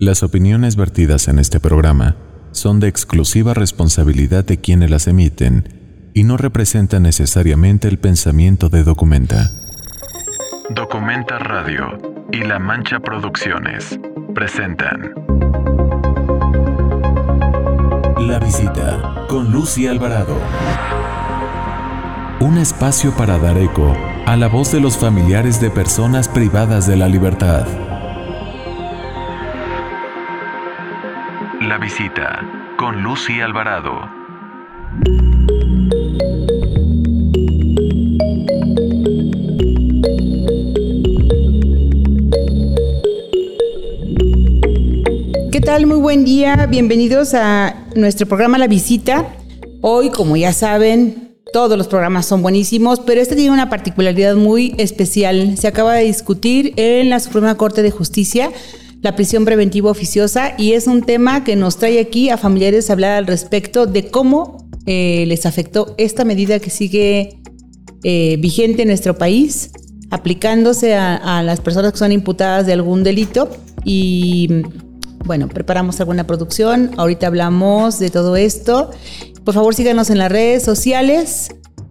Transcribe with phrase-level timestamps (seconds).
[0.00, 2.16] Las opiniones vertidas en este programa
[2.52, 8.82] son de exclusiva responsabilidad de quienes las emiten y no representan necesariamente el pensamiento de
[8.82, 9.50] Documenta.
[10.70, 11.98] Documenta Radio
[12.32, 14.00] y La Mancha Producciones
[14.34, 15.12] presentan
[18.20, 20.38] La visita con Lucy Alvarado.
[22.40, 23.94] Un espacio para dar eco
[24.24, 27.89] a la voz de los familiares de personas privadas de la libertad.
[31.70, 32.40] La visita
[32.76, 33.92] con Lucy Alvarado.
[45.52, 45.86] ¿Qué tal?
[45.86, 46.66] Muy buen día.
[46.66, 49.28] Bienvenidos a nuestro programa La Visita.
[49.80, 54.74] Hoy, como ya saben, todos los programas son buenísimos, pero este tiene una particularidad muy
[54.78, 55.56] especial.
[55.56, 58.50] Se acaba de discutir en la Suprema Corte de Justicia
[59.02, 62.92] la prisión preventiva oficiosa y es un tema que nos trae aquí a familiares a
[62.92, 67.40] hablar al respecto de cómo eh, les afectó esta medida que sigue
[68.02, 69.70] eh, vigente en nuestro país,
[70.10, 73.50] aplicándose a, las personas que son imputadas de algún delito
[73.84, 74.48] y
[75.24, 78.90] bueno, preparamos alguna producción, ahorita hablamos de todo esto.
[79.44, 81.50] Por favor síganos en las redes sociales,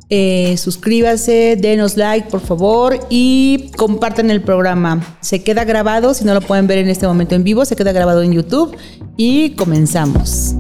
[0.10, 5.02] eh, suscríbase, denos like, por favor, y compartan el programa.
[5.22, 7.92] Se queda grabado, si no lo pueden ver en este momento en vivo, se queda
[7.92, 8.76] grabado en YouTube.
[9.18, 10.56] Y comenzamos.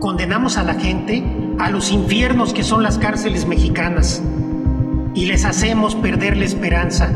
[0.00, 1.22] Condenamos a la gente
[1.58, 4.22] a los infiernos que son las cárceles mexicanas
[5.14, 7.12] y les hacemos perder la esperanza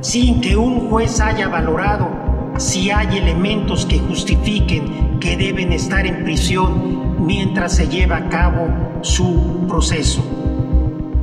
[0.00, 2.25] sin que un juez haya valorado
[2.58, 8.68] si hay elementos que justifiquen que deben estar en prisión mientras se lleva a cabo
[9.02, 10.24] su proceso.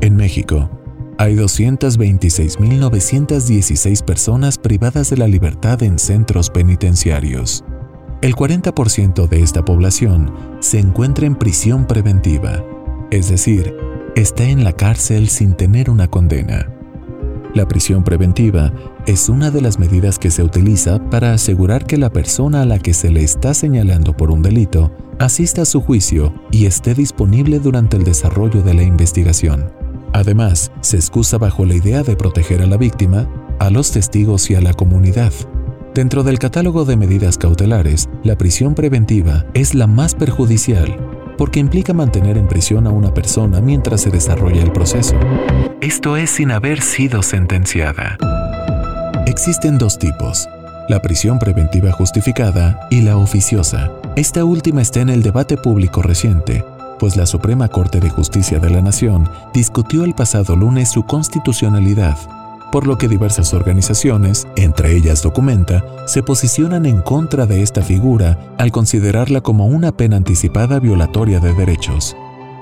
[0.01, 0.69] En México,
[1.17, 7.65] hay 226.916 personas privadas de la libertad en centros penitenciarios.
[8.21, 12.63] El 40% de esta población se encuentra en prisión preventiva,
[13.11, 13.75] es decir,
[14.16, 16.69] está en la cárcel sin tener una condena.
[17.53, 18.72] La prisión preventiva
[19.06, 22.80] es una de las medidas que se utiliza para asegurar que la persona a la
[22.80, 27.59] que se le está señalando por un delito asista a su juicio y esté disponible
[27.59, 29.72] durante el desarrollo de la investigación.
[30.14, 33.28] Además, se excusa bajo la idea de proteger a la víctima,
[33.59, 35.34] a los testigos y a la comunidad.
[35.94, 40.97] Dentro del catálogo de medidas cautelares, la prisión preventiva es la más perjudicial
[41.38, 45.16] porque implica mantener en prisión a una persona mientras se desarrolla el proceso.
[45.81, 48.18] Esto es sin haber sido sentenciada.
[49.33, 50.47] Existen dos tipos,
[50.88, 53.89] la prisión preventiva justificada y la oficiosa.
[54.16, 56.63] Esta última está en el debate público reciente,
[56.99, 62.16] pues la Suprema Corte de Justicia de la Nación discutió el pasado lunes su constitucionalidad
[62.72, 68.38] por lo que diversas organizaciones, entre ellas Documenta, se posicionan en contra de esta figura
[68.57, 72.16] al considerarla como una pena anticipada violatoria de derechos.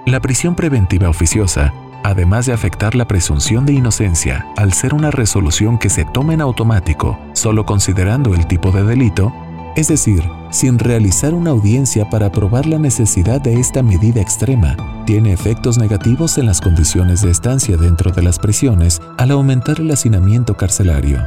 [0.06, 1.74] La prisión preventiva oficiosa,
[2.04, 6.42] además de afectar la presunción de inocencia al ser una resolución que se toma en
[6.42, 9.34] automático solo considerando el tipo de delito,
[9.76, 14.76] es decir, sin realizar una audiencia para probar la necesidad de esta medida extrema,
[15.06, 19.90] tiene efectos negativos en las condiciones de estancia dentro de las prisiones al aumentar el
[19.92, 21.20] hacinamiento carcelario.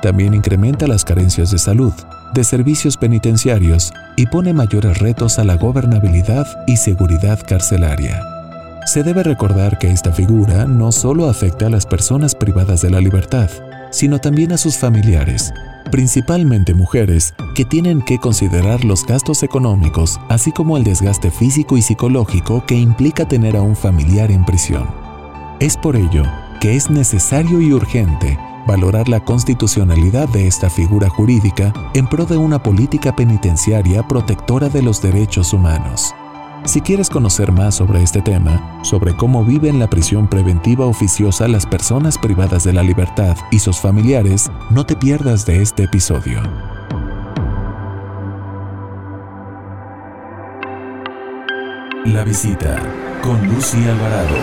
[0.00, 1.92] También incrementa las carencias de salud,
[2.32, 8.31] de servicios penitenciarios y pone mayores retos a la gobernabilidad y seguridad carcelaria.
[8.84, 13.00] Se debe recordar que esta figura no solo afecta a las personas privadas de la
[13.00, 13.48] libertad,
[13.90, 15.54] sino también a sus familiares,
[15.92, 21.82] principalmente mujeres, que tienen que considerar los gastos económicos, así como el desgaste físico y
[21.82, 24.88] psicológico que implica tener a un familiar en prisión.
[25.60, 26.24] Es por ello
[26.60, 32.36] que es necesario y urgente valorar la constitucionalidad de esta figura jurídica en pro de
[32.36, 36.14] una política penitenciaria protectora de los derechos humanos.
[36.64, 41.48] Si quieres conocer más sobre este tema, sobre cómo vive en la prisión preventiva oficiosa
[41.48, 46.40] las personas privadas de la libertad y sus familiares, no te pierdas de este episodio.
[52.04, 52.80] La visita
[53.22, 54.36] con Lucy Alvarado.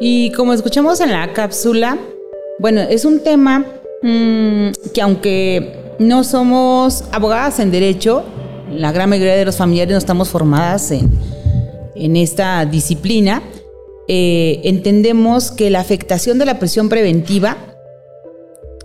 [0.00, 1.98] Y como escuchamos en la cápsula,
[2.60, 3.64] bueno, es un tema
[4.02, 8.22] mm, que aunque no somos abogadas en derecho,
[8.70, 11.10] la gran mayoría de los familiares no estamos formadas en,
[12.16, 13.42] esta disciplina,
[14.08, 17.56] eh, entendemos que la afectación de la prisión preventiva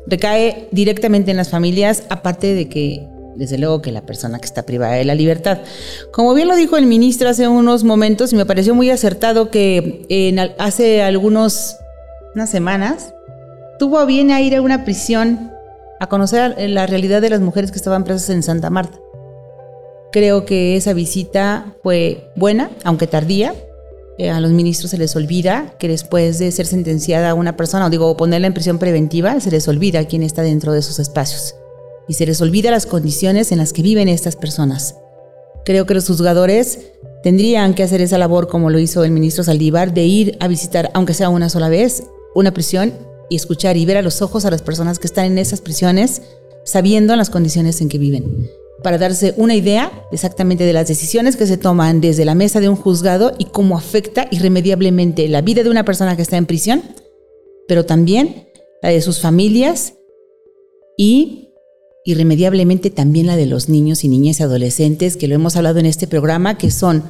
[0.07, 4.63] recae directamente en las familias, aparte de que desde luego que la persona que está
[4.65, 5.59] privada de la libertad.
[6.13, 10.05] Como bien lo dijo el ministro hace unos momentos y me pareció muy acertado que
[10.07, 11.75] en, hace algunos
[12.33, 13.14] unas semanas
[13.79, 15.51] tuvo a bien a ir a una prisión
[15.99, 18.99] a conocer la realidad de las mujeres que estaban presas en Santa Marta.
[20.11, 23.53] Creo que esa visita fue buena, aunque tardía.
[24.17, 27.89] Eh, a los ministros se les olvida que después de ser sentenciada una persona, o
[27.89, 31.55] digo, ponerla en prisión preventiva, se les olvida quién está dentro de esos espacios.
[32.07, 34.95] Y se les olvida las condiciones en las que viven estas personas.
[35.65, 36.79] Creo que los juzgadores
[37.23, 40.91] tendrían que hacer esa labor como lo hizo el ministro Saldívar, de ir a visitar,
[40.93, 42.03] aunque sea una sola vez,
[42.35, 42.93] una prisión
[43.29, 46.21] y escuchar y ver a los ojos a las personas que están en esas prisiones,
[46.63, 48.49] sabiendo las condiciones en que viven,
[48.83, 52.69] para darse una idea exactamente de las decisiones que se toman desde la mesa de
[52.69, 56.83] un juzgado y cómo afecta irremediablemente la vida de una persona que está en prisión,
[57.67, 58.47] pero también
[58.81, 59.93] la de sus familias
[60.97, 61.49] y
[62.05, 65.87] irremediablemente también la de los niños y niñas y adolescentes, que lo hemos hablado en
[65.87, 67.03] este programa, que son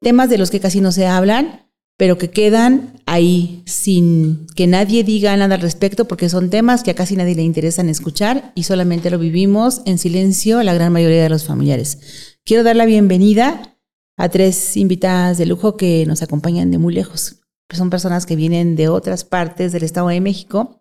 [0.00, 1.67] temas de los que casi no se hablan,
[1.98, 6.92] pero que quedan ahí sin que nadie diga nada al respecto porque son temas que
[6.92, 11.24] a casi nadie le interesan escuchar y solamente lo vivimos en silencio la gran mayoría
[11.24, 12.38] de los familiares.
[12.44, 13.76] Quiero dar la bienvenida
[14.16, 17.40] a tres invitadas de lujo que nos acompañan de muy lejos.
[17.68, 20.80] Son personas que vienen de otras partes del Estado de México.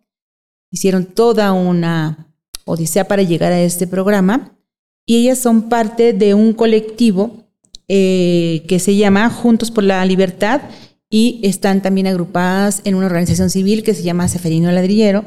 [0.70, 2.32] Hicieron toda una
[2.66, 4.56] odisea para llegar a este programa
[5.04, 7.48] y ellas son parte de un colectivo
[7.88, 10.62] eh, que se llama Juntos por la Libertad
[11.10, 15.26] y están también agrupadas en una organización civil que se llama Seferino Ladrillero.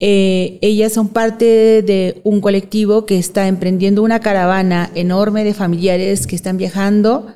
[0.00, 6.26] Eh, ellas son parte de un colectivo que está emprendiendo una caravana enorme de familiares
[6.26, 7.34] que están viajando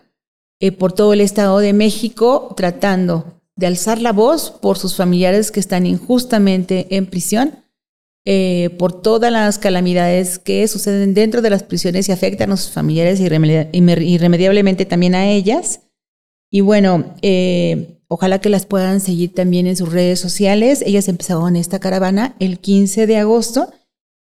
[0.60, 5.50] eh, por todo el Estado de México tratando de alzar la voz por sus familiares
[5.50, 7.64] que están injustamente en prisión,
[8.24, 12.70] eh, por todas las calamidades que suceden dentro de las prisiones y afectan a sus
[12.70, 15.80] familiares irremediablemente también a ellas.
[16.54, 20.84] Y bueno, eh, ojalá que las puedan seguir también en sus redes sociales.
[20.86, 23.72] Ellas empezaron esta caravana el 15 de agosto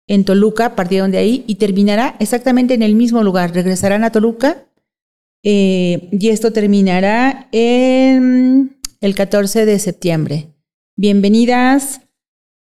[0.08, 3.54] en Toluca, partieron de ahí y terminará exactamente en el mismo lugar.
[3.54, 4.66] Regresarán a Toluca
[5.44, 10.48] eh, y esto terminará en el 14 de septiembre.
[10.96, 12.02] Bienvenidas,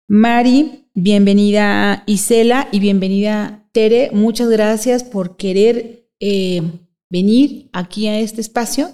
[0.08, 4.10] Mari, bienvenida Isela y bienvenida Tere.
[4.14, 6.62] Muchas gracias por querer eh,
[7.10, 8.94] venir aquí a este espacio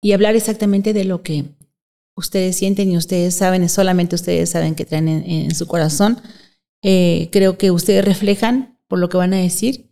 [0.00, 1.44] y hablar exactamente de lo que
[2.16, 6.20] ustedes sienten y ustedes saben, solamente ustedes saben que traen en, su corazón.
[6.82, 9.90] Eh, creo que ustedes reflejan por lo que van a decir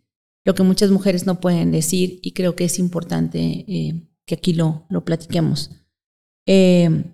[0.48, 4.54] lo que muchas mujeres no pueden decir y creo que es importante eh, que aquí
[4.54, 5.70] lo, lo platiquemos.
[6.46, 7.04] Eh,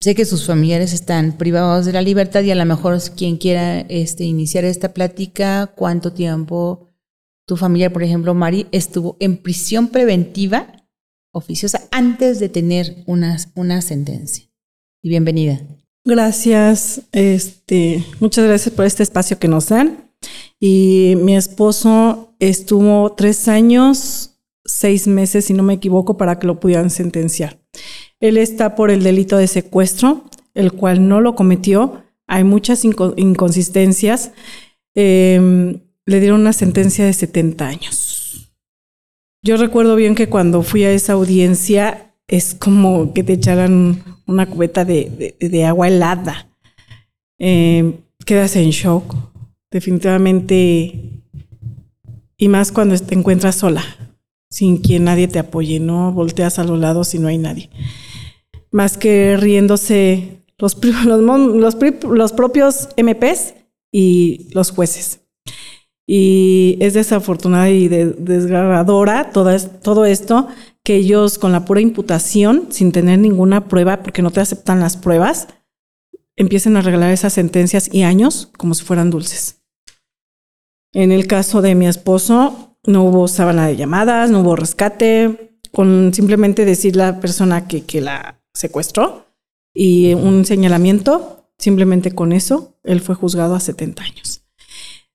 [0.00, 3.82] sé que sus familiares están privados de la libertad y a lo mejor quien quiera
[3.82, 6.88] este, iniciar esta plática, cuánto tiempo
[7.46, 10.77] tu familia, por ejemplo, Mari, estuvo en prisión preventiva
[11.32, 14.44] oficiosa antes de tener una, una sentencia.
[15.02, 15.60] Y bienvenida.
[16.04, 20.10] Gracias, este, muchas gracias por este espacio que nos dan.
[20.58, 26.60] Y mi esposo estuvo tres años, seis meses, si no me equivoco, para que lo
[26.60, 27.58] pudieran sentenciar.
[28.20, 30.24] Él está por el delito de secuestro,
[30.54, 32.02] el cual no lo cometió.
[32.26, 34.32] Hay muchas inconsistencias.
[34.94, 38.17] Em, le dieron una sentencia de 70 años.
[39.42, 44.46] Yo recuerdo bien que cuando fui a esa audiencia es como que te echaran una
[44.46, 46.48] cubeta de, agua helada.
[47.38, 47.94] Eh,
[48.26, 49.14] quedas en shock,
[49.70, 51.22] definitivamente.
[52.36, 53.82] Y más cuando te encuentras sola,
[54.50, 57.70] sin que nadie te apoye, no volteas a los lados y no hay nadie.
[58.70, 63.54] Más que riéndose los, los, los propios MPs
[63.92, 65.20] y los jueces.
[66.10, 70.48] Y es desafortunada y desgarradora todo esto
[70.82, 74.96] que ellos con la pura imputación, sin tener ninguna prueba, porque no te aceptan las
[74.96, 75.48] pruebas,
[76.34, 79.60] empiecen a regalar esas sentencias y años como si fueran dulces.
[80.94, 86.14] En el caso de mi esposo, no hubo sábana de llamadas, no hubo rescate, con
[86.14, 89.26] simplemente decir la persona que, que la secuestró
[89.74, 94.37] y un señalamiento, simplemente con eso, él fue juzgado a 70 años.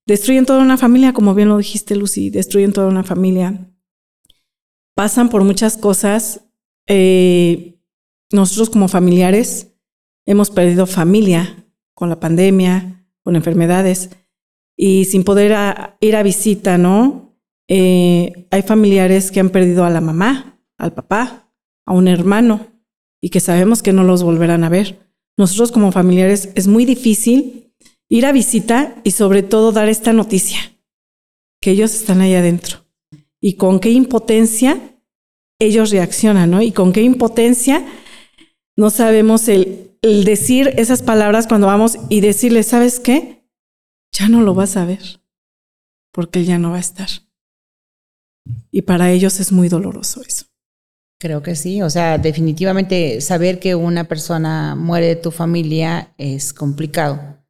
[0.05, 3.71] Destruyen toda una familia, como bien lo dijiste, Lucy, destruyen toda una familia.
[4.95, 6.41] Pasan por muchas cosas.
[6.87, 7.79] Eh,
[8.31, 9.73] nosotros como familiares
[10.25, 14.09] hemos perdido familia con la pandemia, con enfermedades
[14.75, 15.55] y sin poder
[16.01, 17.37] ir a visita, ¿no?
[17.69, 21.49] Eh, hay familiares que han perdido a la mamá, al papá,
[21.85, 22.67] a un hermano
[23.21, 24.99] y que sabemos que no los volverán a ver.
[25.37, 27.62] Nosotros como familiares es muy difícil
[28.09, 30.59] ir a visita y sobre todo dar esta noticia,
[31.61, 32.85] que ellos están ahí adentro.
[33.39, 34.79] Y con qué impotencia
[35.59, 36.61] ellos reaccionan, ¿no?
[36.61, 37.85] Y con qué impotencia
[38.75, 43.47] no sabemos el, decir esas palabras cuando vamos y decirle, ¿sabes qué?
[44.11, 45.21] Ya no lo vas a ver,
[46.11, 47.09] porque él ya no va a estar.
[48.71, 50.45] Y para ellos es muy doloroso eso.
[51.19, 56.51] Creo que sí, o sea, definitivamente saber que una persona muere de tu familia es
[56.51, 57.42] complicado.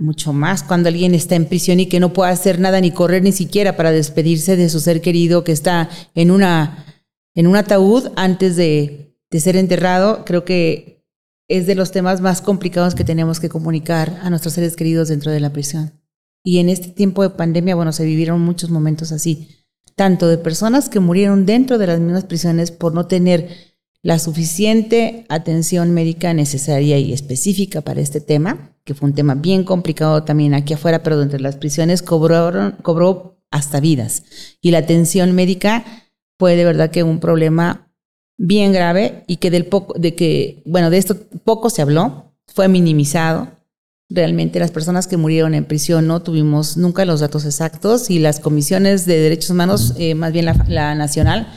[0.00, 3.22] Mucho más cuando alguien está en prisión y que no puede hacer nada ni correr
[3.22, 6.86] ni siquiera para despedirse de su ser querido que está en una
[7.34, 10.24] en un ataúd antes de, de ser enterrado.
[10.24, 11.04] Creo que
[11.48, 15.30] es de los temas más complicados que tenemos que comunicar a nuestros seres queridos dentro
[15.30, 15.92] de la prisión.
[16.42, 19.60] Y en este tiempo de pandemia, bueno, se vivieron muchos momentos así
[20.00, 23.69] tanto de personas que murieron dentro de las mismas prisiones por no tener
[24.02, 29.64] la suficiente atención médica necesaria y específica para este tema, que fue un tema bien
[29.64, 34.22] complicado también aquí afuera, pero dentro de las prisiones cobraron, cobró hasta vidas.
[34.60, 35.84] Y la atención médica
[36.38, 37.92] fue de verdad que un problema
[38.38, 42.68] bien grave y que del poco, de que, bueno, de esto poco se habló, fue
[42.68, 43.48] minimizado,
[44.10, 48.40] realmente las personas que murieron en prisión no tuvimos nunca los datos exactos y las
[48.40, 51.52] comisiones de derechos humanos, eh, más bien la, nacional,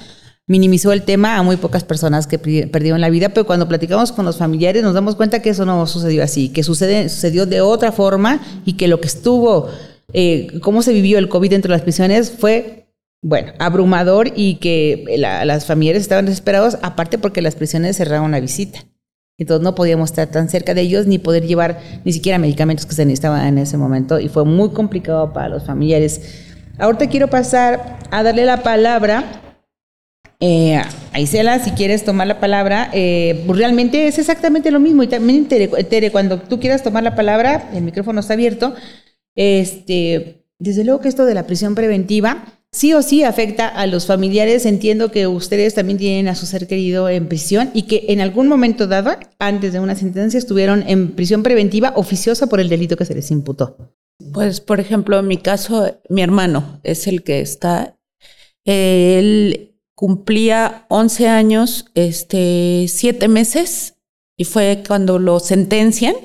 [0.48, 4.26] minimizó el tema a muy pocas personas que perdieron la vida, pero cuando platicamos con
[4.26, 8.42] los familiares nos damos cuenta que eso no sucedió así, que sucedió de otra forma
[8.66, 9.70] y que lo que estuvo,
[10.12, 12.88] eh, cómo se vivió el COVID dentro de las prisiones fue,
[13.22, 18.86] bueno, abrumador y que las familiares estaban desesperados, aparte porque las prisiones cerraron la visita.
[19.40, 22.94] Entonces no podíamos estar tan cerca de ellos ni poder llevar ni siquiera medicamentos que
[22.94, 26.22] se necesitaban en ese momento y fue muy complicado para los familiares.
[26.78, 29.43] Ahorita quiero pasar a darle la palabra
[30.46, 35.02] eh, a Isela, si quieres tomar la palabra, eh, pues realmente es exactamente lo mismo.
[35.02, 38.76] Y también, Tere, cuando tú quieras tomar la palabra, el micrófono está abierto.
[39.36, 44.06] Este, desde luego que esto de la prisión preventiva, sí o sí afecta a los
[44.06, 44.66] familiares.
[44.66, 48.50] Entiendo que ustedes también tienen a su ser querido en prisión y que en algún
[48.50, 53.06] momento dado, antes de una sentencia, estuvieron en prisión preventiva oficiosa por el delito que
[53.06, 53.78] se les imputó.
[54.34, 57.98] Pues, por ejemplo, en mi caso, mi hermano es el que está.
[58.66, 63.96] Él cumplía 11 años, este, 7 meses,
[64.38, 66.16] y fue cuando lo sentencian.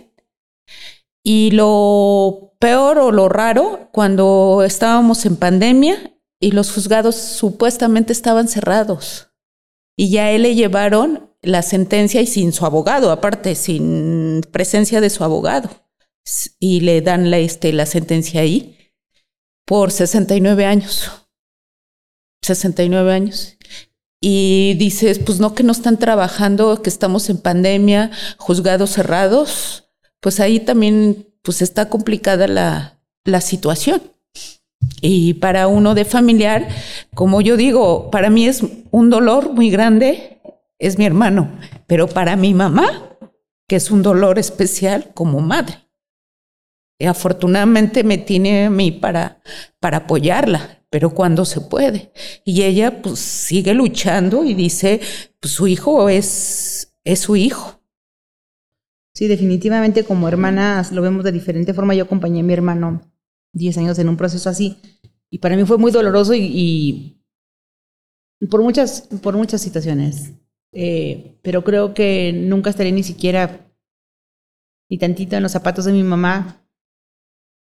[1.22, 8.48] Y lo peor o lo raro, cuando estábamos en pandemia, y los juzgados supuestamente estaban
[8.48, 9.30] cerrados.
[9.96, 15.10] Y ya él le llevaron la sentencia y sin su abogado, aparte, sin presencia de
[15.10, 15.70] su abogado.
[16.58, 18.76] Y le dan la, este, la sentencia ahí
[19.64, 21.27] por 69 años.
[22.48, 23.56] 69 años.
[24.20, 29.90] Y dices, pues no que no están trabajando, que estamos en pandemia, juzgados cerrados,
[30.20, 34.02] pues ahí también pues está complicada la, la situación.
[35.00, 36.68] Y para uno de familiar,
[37.14, 40.40] como yo digo, para mí es un dolor muy grande,
[40.78, 41.50] es mi hermano,
[41.86, 43.16] pero para mi mamá,
[43.68, 45.88] que es un dolor especial como madre.
[46.98, 49.40] Y afortunadamente me tiene a mí para,
[49.78, 52.12] para apoyarla, pero cuando se puede.
[52.44, 55.00] Y ella pues sigue luchando y dice,
[55.40, 57.80] pues su hijo es, es su hijo.
[59.14, 61.94] Sí, definitivamente como hermanas lo vemos de diferente forma.
[61.94, 63.02] Yo acompañé a mi hermano
[63.52, 64.78] 10 años en un proceso así.
[65.30, 67.20] Y para mí fue muy doloroso y,
[68.50, 70.32] por, muchas, por muchas situaciones.
[70.72, 73.68] Eh, pero creo que nunca estaré ni siquiera
[74.90, 76.64] ni tantito en los zapatos de mi mamá,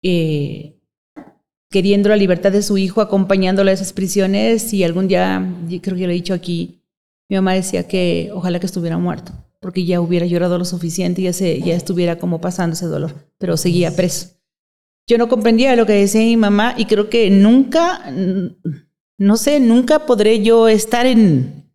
[0.02, 0.80] eh,
[1.72, 4.72] queriendo la libertad de su hijo, acompañándolo a esas prisiones.
[4.72, 5.44] Y algún día,
[5.82, 6.82] creo que lo he dicho aquí,
[7.28, 11.24] mi mamá decía que ojalá que estuviera muerto, porque ya hubiera llorado lo suficiente y
[11.24, 14.28] ya, se, ya estuviera como pasando ese dolor, pero seguía preso
[15.06, 18.02] yo no comprendía lo que decía mi mamá y creo que nunca,
[19.18, 21.70] no sé, nunca podré yo estar en,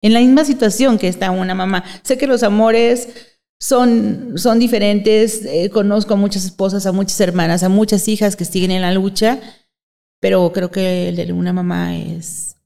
[0.00, 1.84] en la misma situación que está una mamá.
[2.02, 3.31] Sé que los amores
[3.62, 8.44] son, son diferentes, eh, conozco a muchas esposas, a muchas hermanas, a muchas hijas que
[8.44, 9.38] siguen en la lucha,
[10.20, 12.56] pero creo que el de una mamá es,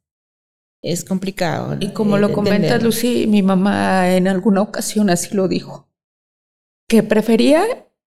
[0.83, 1.76] es complicado.
[1.81, 5.87] Y como lo comenta Lucy, mi mamá en alguna ocasión así lo dijo,
[6.88, 7.62] que prefería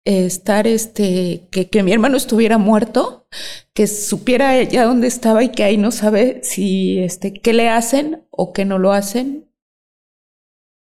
[0.05, 3.29] estar, este, que, que mi hermano estuviera muerto,
[3.75, 8.27] que supiera ella dónde estaba y que ahí no sabe si, este, qué le hacen
[8.33, 9.49] o qué no lo hacen,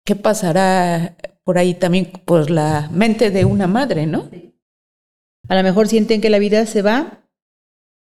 [0.04, 4.30] qué pasará por ahí también por la mente de una madre, ¿no?
[5.48, 7.28] A lo mejor sienten que la vida se va,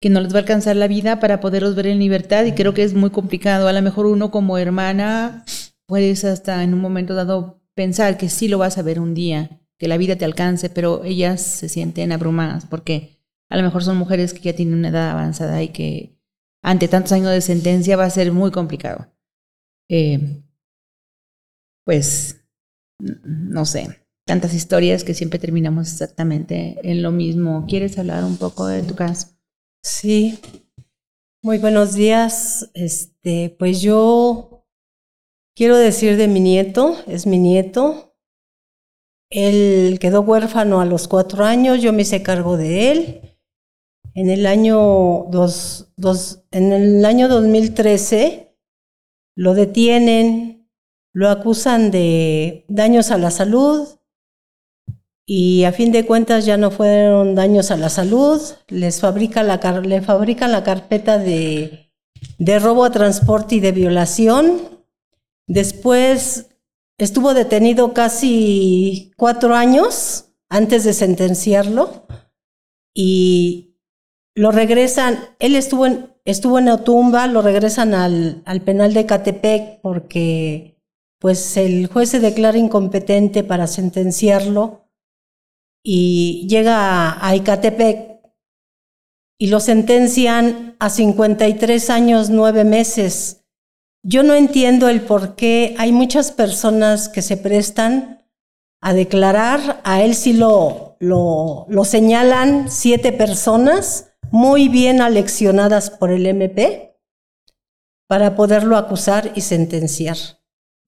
[0.01, 2.73] que no les va a alcanzar la vida para poderlos ver en libertad y creo
[2.73, 3.67] que es muy complicado.
[3.67, 5.45] A lo mejor uno como hermana
[5.85, 9.59] puedes hasta en un momento dado pensar que sí lo vas a ver un día
[9.77, 13.17] que la vida te alcance, pero ellas se sienten abrumadas porque
[13.49, 16.19] a lo mejor son mujeres que ya tienen una edad avanzada y que
[16.61, 19.07] ante tantos años de sentencia va a ser muy complicado.
[19.89, 20.43] Eh,
[21.85, 22.38] pues,
[22.99, 27.65] no sé, tantas historias que siempre terminamos exactamente en lo mismo.
[27.67, 29.27] ¿Quieres hablar un poco de tu caso?
[29.83, 30.39] Sí.
[31.41, 32.69] Muy buenos días.
[32.73, 34.65] Este, pues yo
[35.55, 38.15] quiero decir de mi nieto, es mi nieto.
[39.31, 43.21] Él quedó huérfano a los cuatro años, yo me hice cargo de él.
[44.15, 48.57] En el año, dos, dos, en el año 2013
[49.35, 50.58] lo detienen,
[51.19, 53.89] lo acusan de daños a la salud
[55.25, 59.57] y a fin de cuentas ya no fueron daños a la salud, les fabrica la,
[59.81, 61.91] le fabrican la carpeta de,
[62.37, 64.61] de robo a transporte y de violación.
[65.45, 66.51] Después
[66.97, 72.07] estuvo detenido casi cuatro años antes de sentenciarlo
[72.93, 73.75] y
[74.35, 79.81] lo regresan, él estuvo en, estuvo en Otumba, lo regresan al, al penal de Catepec
[79.81, 80.78] porque
[81.19, 84.89] pues el juez se declara incompetente para sentenciarlo
[85.83, 88.21] y llega a, Icatepec
[89.37, 93.45] y lo sentencian a 53 años, nueve meses.
[94.03, 98.25] Yo no entiendo el por qué hay muchas personas que se prestan
[98.81, 106.11] a declarar, a él sí lo, lo, lo señalan siete personas, muy bien aleccionadas por
[106.11, 106.97] el MP
[108.07, 110.38] para poderlo acusar y sentenciar.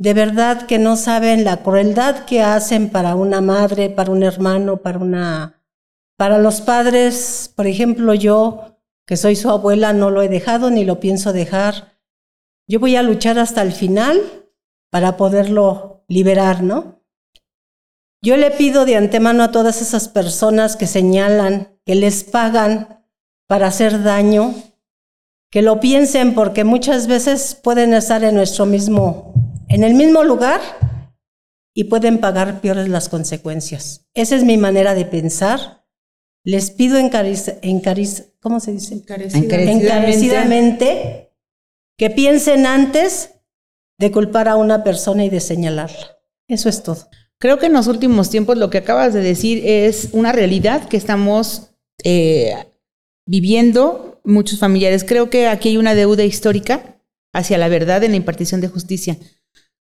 [0.01, 4.77] De verdad que no saben la crueldad que hacen para una madre, para un hermano,
[4.77, 5.61] para una
[6.17, 10.85] para los padres, por ejemplo, yo que soy su abuela no lo he dejado ni
[10.85, 11.99] lo pienso dejar.
[12.67, 14.19] Yo voy a luchar hasta el final
[14.89, 17.03] para poderlo liberar, ¿no?
[18.23, 23.05] Yo le pido de antemano a todas esas personas que señalan, que les pagan
[23.45, 24.55] para hacer daño,
[25.51, 29.31] que lo piensen porque muchas veces pueden estar en nuestro mismo,
[29.71, 30.59] en el mismo lugar
[31.73, 34.07] y pueden pagar peores las consecuencias.
[34.13, 35.85] Esa es mi manera de pensar.
[36.43, 38.95] Les pido encariz, ¿cómo se dice?
[38.95, 39.71] Encarecidamente.
[39.71, 41.31] encarecidamente
[41.97, 43.31] que piensen antes
[43.99, 46.17] de culpar a una persona y de señalarla.
[46.47, 47.07] Eso es todo.
[47.39, 50.97] Creo que en los últimos tiempos lo que acabas de decir es una realidad que
[50.97, 51.71] estamos
[52.03, 52.55] eh,
[53.25, 55.03] viviendo muchos familiares.
[55.03, 56.99] Creo que aquí hay una deuda histórica
[57.33, 59.17] hacia la verdad en la impartición de justicia.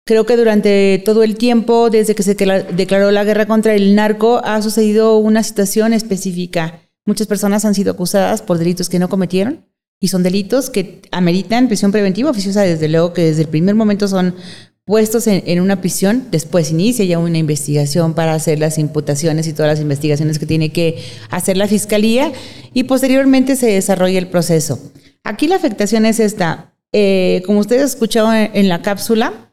[0.04, 4.40] Creo que durante todo el tiempo, desde que se declaró la guerra contra el narco,
[4.44, 6.80] ha sucedido una situación específica.
[7.06, 9.66] Muchas personas han sido acusadas por delitos que no cometieron
[10.00, 14.08] y son delitos que ameritan prisión preventiva oficiosa, desde luego que desde el primer momento
[14.08, 14.34] son
[14.84, 19.70] puestos en, una prisión, después inicia ya una investigación para hacer las imputaciones y todas
[19.70, 22.32] las investigaciones que tiene que hacer la fiscalía
[22.72, 24.80] y posteriormente se desarrolla el proceso.
[25.22, 26.74] Aquí la afectación es esta.
[26.92, 29.49] Eh, como ustedes escucharon en, en la cápsula,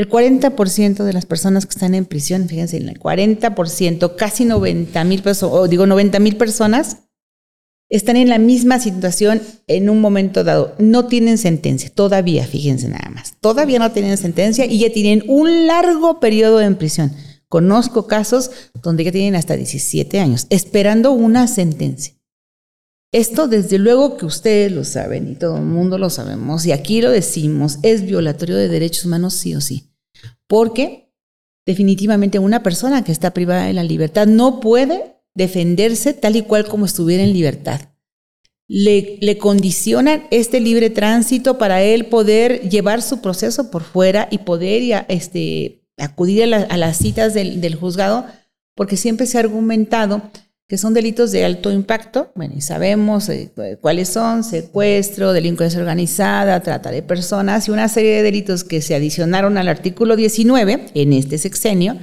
[0.00, 5.22] el 40% de las personas que están en prisión, fíjense, el 40%, casi 90 mil
[5.22, 6.96] personas, o digo 90 mil personas,
[7.90, 10.74] están en la misma situación en un momento dado.
[10.78, 13.34] No tienen sentencia, todavía, fíjense nada más.
[13.40, 17.12] Todavía no tienen sentencia y ya tienen un largo periodo en prisión.
[17.48, 18.50] Conozco casos
[18.82, 22.14] donde ya tienen hasta 17 años esperando una sentencia.
[23.12, 27.02] Esto desde luego que ustedes lo saben y todo el mundo lo sabemos y aquí
[27.02, 29.89] lo decimos, es violatorio de derechos humanos sí o sí.
[30.50, 31.12] Porque
[31.64, 36.66] definitivamente una persona que está privada de la libertad no puede defenderse tal y cual
[36.66, 37.80] como estuviera en libertad.
[38.66, 44.38] Le, le, condicionan este libre tránsito para él poder llevar su proceso por fuera y
[44.38, 48.26] poder este, acudir a, las citas del, del, juzgado,
[48.74, 50.20] porque siempre se ha argumentado
[50.70, 56.60] que son delitos de alto impacto, bueno, y sabemos eh, cuáles son, secuestro, delincuencia organizada,
[56.60, 61.12] trata de personas y una serie de delitos que se adicionaron al artículo 19 en
[61.12, 61.98] este sexenio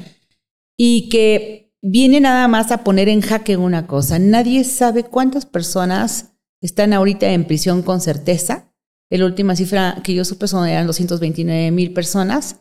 [0.76, 4.20] y que viene nada más a poner en jaque una cosa.
[4.20, 8.74] Nadie sabe cuántas personas están ahorita en prisión con certeza.
[9.10, 12.58] La última cifra que yo supe son eran 229 mil personas.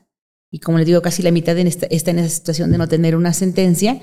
[0.52, 3.16] Y como les digo, casi la mitad está, está en esa situación de no tener
[3.16, 4.00] una sentencia.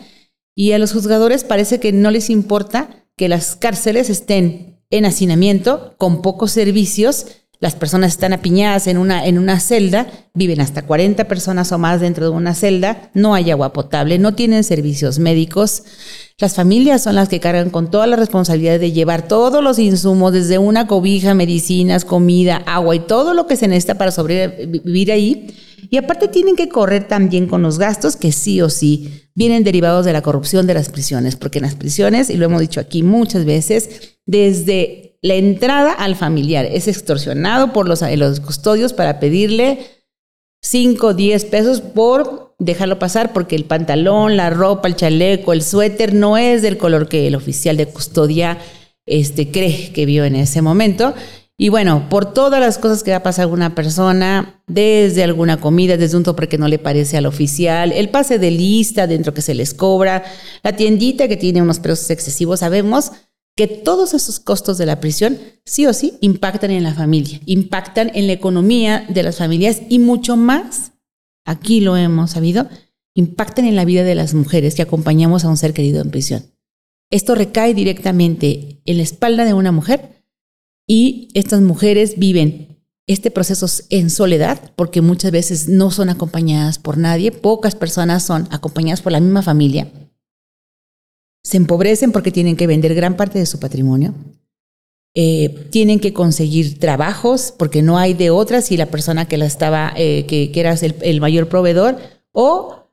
[0.56, 5.96] Y a los juzgadores parece que no les importa que las cárceles estén en hacinamiento,
[5.98, 7.26] con pocos servicios,
[7.64, 12.02] las personas están apiñadas en una, en una celda, viven hasta 40 personas o más
[12.02, 15.84] dentro de una celda, no hay agua potable, no tienen servicios médicos.
[16.40, 20.34] Las familias son las que cargan con toda la responsabilidad de llevar todos los insumos,
[20.34, 25.56] desde una cobija, medicinas, comida, agua y todo lo que se necesita para sobrevivir ahí.
[25.90, 30.04] Y aparte tienen que correr también con los gastos que sí o sí vienen derivados
[30.04, 33.04] de la corrupción de las prisiones, porque en las prisiones, y lo hemos dicho aquí
[33.04, 39.80] muchas veces, desde la entrada al familiar es extorsionado por los, los custodios para pedirle
[40.62, 45.64] 5 o 10 pesos por dejarlo pasar porque el pantalón, la ropa, el chaleco, el
[45.64, 48.58] suéter no es del color que el oficial de custodia
[49.06, 51.14] este, cree que vio en ese momento.
[51.58, 55.96] Y bueno, por todas las cosas que va a pasar una persona, desde alguna comida,
[55.96, 59.42] desde un tope que no le parece al oficial, el pase de lista dentro que
[59.42, 60.24] se les cobra,
[60.64, 63.12] la tiendita que tiene unos precios excesivos, sabemos
[63.56, 68.12] que todos esos costos de la prisión sí o sí impactan en la familia, impactan
[68.16, 70.94] en la economía de las familias y mucho más,
[71.46, 72.68] aquí lo hemos sabido,
[73.16, 76.44] impactan en la vida de las mujeres que acompañamos a un ser querido en prisión.
[77.12, 80.26] Esto recae directamente en la espalda de una mujer
[80.88, 86.98] y estas mujeres viven este proceso en soledad porque muchas veces no son acompañadas por
[86.98, 89.92] nadie, pocas personas son acompañadas por la misma familia
[91.54, 94.16] se empobrecen porque tienen que vender gran parte de su patrimonio,
[95.14, 99.46] eh, tienen que conseguir trabajos porque no hay de otras si la persona que la
[99.46, 101.98] estaba, eh, que, que era el, mayor proveedor,
[102.32, 102.90] o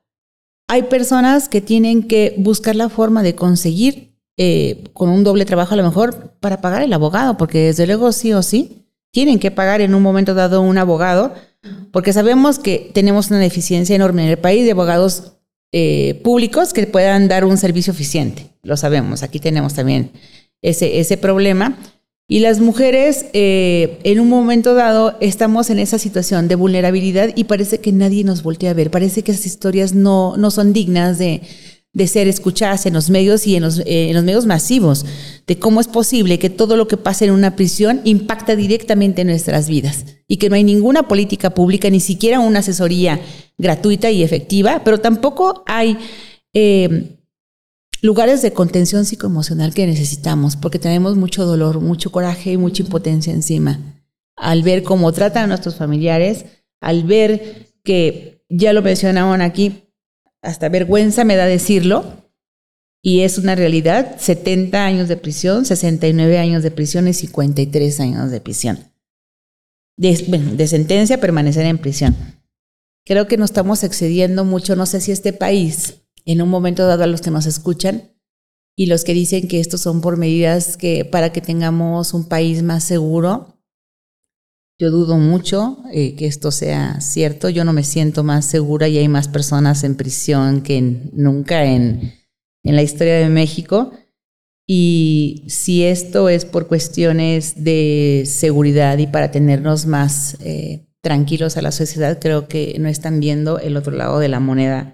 [0.67, 5.73] hay personas que tienen que buscar la forma de conseguir eh, con un doble trabajo
[5.73, 9.49] a lo mejor para pagar el abogado, porque desde luego sí o sí tienen que
[9.49, 11.33] pagar en un momento dado un abogado,
[11.91, 15.40] porque sabemos que tenemos una deficiencia enorme en el país de abogados
[15.71, 18.49] eh, públicos que puedan dar un servicio eficiente.
[18.63, 20.11] Lo sabemos, aquí tenemos también
[20.61, 21.77] ese, ese problema.
[22.27, 27.43] Y las mujeres, eh, en un momento dado, estamos en esa situación de vulnerabilidad y
[27.43, 28.89] parece que nadie nos voltea a ver.
[28.89, 31.41] Parece que esas historias no, no son dignas de,
[31.93, 35.05] de ser escuchadas en los medios y en los, eh, en los medios masivos,
[35.45, 39.27] de cómo es posible que todo lo que pasa en una prisión impacta directamente en
[39.27, 43.19] nuestras vidas y que no hay ninguna política pública, ni siquiera una asesoría
[43.57, 45.97] gratuita y efectiva, pero tampoco hay
[46.53, 47.17] eh,
[48.01, 53.33] lugares de contención psicoemocional que necesitamos, porque tenemos mucho dolor, mucho coraje y mucha impotencia
[53.33, 53.79] encima.
[54.37, 56.45] Al ver cómo tratan a nuestros familiares,
[56.79, 59.83] al ver que, ya lo mencionaban aquí,
[60.41, 62.21] hasta vergüenza me da decirlo,
[63.03, 68.29] y es una realidad, 70 años de prisión, 69 años de prisión y 53 años
[68.29, 68.79] de prisión.
[69.97, 72.15] De, bueno, de sentencia permanecer en prisión.
[73.05, 77.03] Creo que nos estamos excediendo mucho, no sé si este país, en un momento dado
[77.03, 78.11] a los que nos escuchan
[78.75, 82.61] y los que dicen que estos son por medidas que para que tengamos un país
[82.61, 83.60] más seguro,
[84.81, 87.49] yo dudo mucho eh, que esto sea cierto.
[87.49, 90.81] Yo no me siento más segura y hay más personas en prisión que
[91.13, 92.15] nunca en,
[92.63, 93.91] en, la historia de México.
[94.67, 101.61] Y si esto es por cuestiones de seguridad y para tenernos más eh, tranquilos a
[101.61, 104.93] la sociedad, creo que no están viendo el otro lado de la moneda.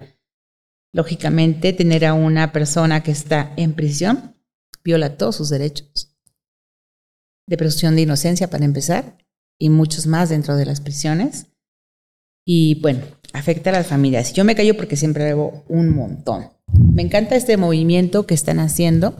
[0.92, 4.36] Lógicamente, tener a una persona que está en prisión
[4.84, 6.14] viola todos sus derechos.
[7.46, 9.16] De presunción de inocencia, para empezar,
[9.58, 11.46] y muchos más dentro de las prisiones.
[12.44, 13.00] Y bueno,
[13.32, 14.32] afecta a las familias.
[14.32, 16.48] Yo me callo porque siempre hago un montón.
[16.72, 19.16] Me encanta este movimiento que están haciendo.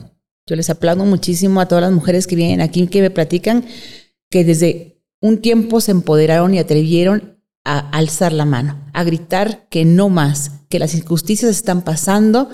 [0.47, 3.65] Yo les aplaudo muchísimo a todas las mujeres que vienen aquí, que me platican
[4.31, 9.85] que desde un tiempo se empoderaron y atrevieron a alzar la mano, a gritar que
[9.85, 12.49] no más, que las injusticias están pasando,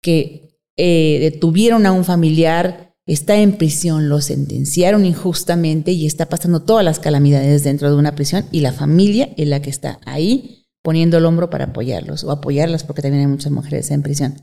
[0.00, 6.62] que eh, detuvieron a un familiar, está en prisión, lo sentenciaron injustamente y está pasando
[6.62, 10.66] todas las calamidades dentro de una prisión y la familia es la que está ahí
[10.82, 14.34] poniendo el hombro para apoyarlos o apoyarlas porque también hay muchas mujeres en prisión.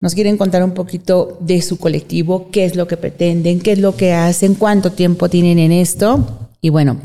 [0.00, 3.78] Nos quieren contar un poquito de su colectivo, qué es lo que pretenden, qué es
[3.78, 6.48] lo que hacen, cuánto tiempo tienen en esto.
[6.62, 6.98] Y bueno,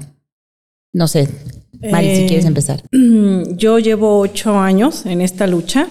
[0.94, 1.28] no sé,
[1.92, 2.84] Mari, si eh, quieres empezar.
[3.58, 5.90] Yo llevo ocho años en esta lucha.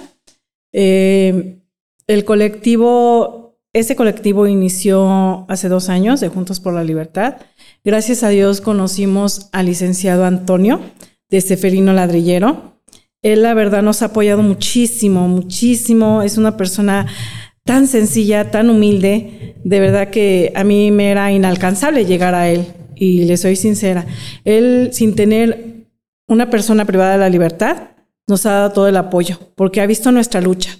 [0.73, 1.59] Eh,
[2.07, 3.44] el colectivo
[3.75, 7.39] este colectivo inició hace dos años de Juntos por la Libertad.
[7.85, 10.81] Gracias a Dios conocimos al licenciado Antonio
[11.29, 12.79] de Seferino Ladrillero.
[13.21, 16.23] Él, la verdad, nos ha apoyado muchísimo, muchísimo.
[16.23, 17.07] Es una persona
[17.65, 19.57] tan sencilla, tan humilde.
[19.65, 22.67] De verdad que a mí me era inalcanzable llegar a él.
[22.95, 24.07] Y le soy sincera.
[24.45, 25.89] Él, sin tener
[26.29, 27.89] una persona privada de la libertad,
[28.29, 30.79] nos ha dado todo el apoyo, porque ha visto nuestra lucha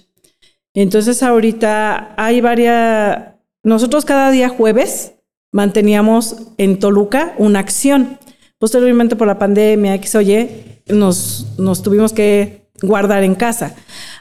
[0.81, 5.13] entonces ahorita hay varias, nosotros cada día jueves
[5.51, 8.19] manteníamos en Toluca una acción.
[8.59, 13.75] Posteriormente por la pandemia, X oye, nos, nos tuvimos que guardar en casa.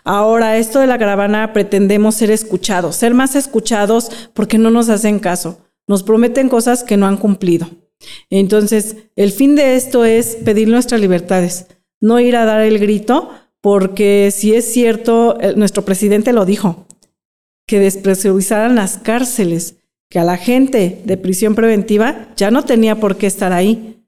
[0.05, 5.19] Ahora, esto de la caravana pretendemos ser escuchados, ser más escuchados porque no nos hacen
[5.19, 5.59] caso.
[5.87, 7.69] Nos prometen cosas que no han cumplido.
[8.31, 11.67] Entonces, el fin de esto es pedir nuestras libertades,
[12.01, 13.31] no ir a dar el grito,
[13.65, 16.85] porque si es cierto, nuestro presidente lo dijo,
[17.67, 19.77] que despresurizaran las cárceles,
[20.11, 24.05] que a la gente de prisión preventiva ya no tenía por qué estar ahí,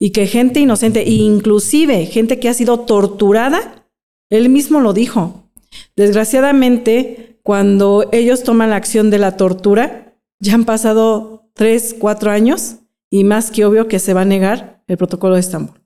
[0.00, 3.86] y que gente inocente, inclusive gente que ha sido torturada,
[4.30, 5.50] él mismo lo dijo.
[5.96, 12.76] Desgraciadamente, cuando ellos toman la acción de la tortura, ya han pasado tres, cuatro años
[13.10, 15.83] y más que obvio que se va a negar el protocolo de Estambul.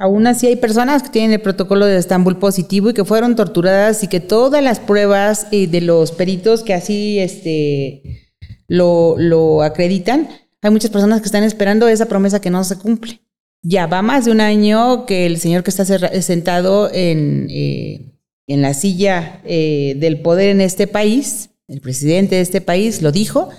[0.00, 4.02] Aún así hay personas que tienen el protocolo de Estambul positivo y que fueron torturadas
[4.02, 8.32] y que todas las pruebas eh, de los peritos que así este,
[8.66, 10.30] lo, lo acreditan,
[10.62, 13.20] hay muchas personas que están esperando esa promesa que no se cumple.
[13.62, 18.14] Ya va más de un año que el señor que está sentado en, eh,
[18.46, 23.12] en la silla eh, del poder en este país, el presidente de este país, lo
[23.12, 23.50] dijo,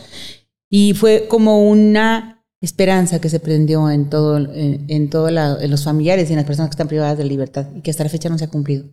[0.72, 6.30] y fue como una esperanza que se prendió en todo, en, en todo los familiares
[6.30, 8.38] y en las personas que están privadas de libertad y que hasta la fecha no
[8.38, 8.86] se ha cumplido.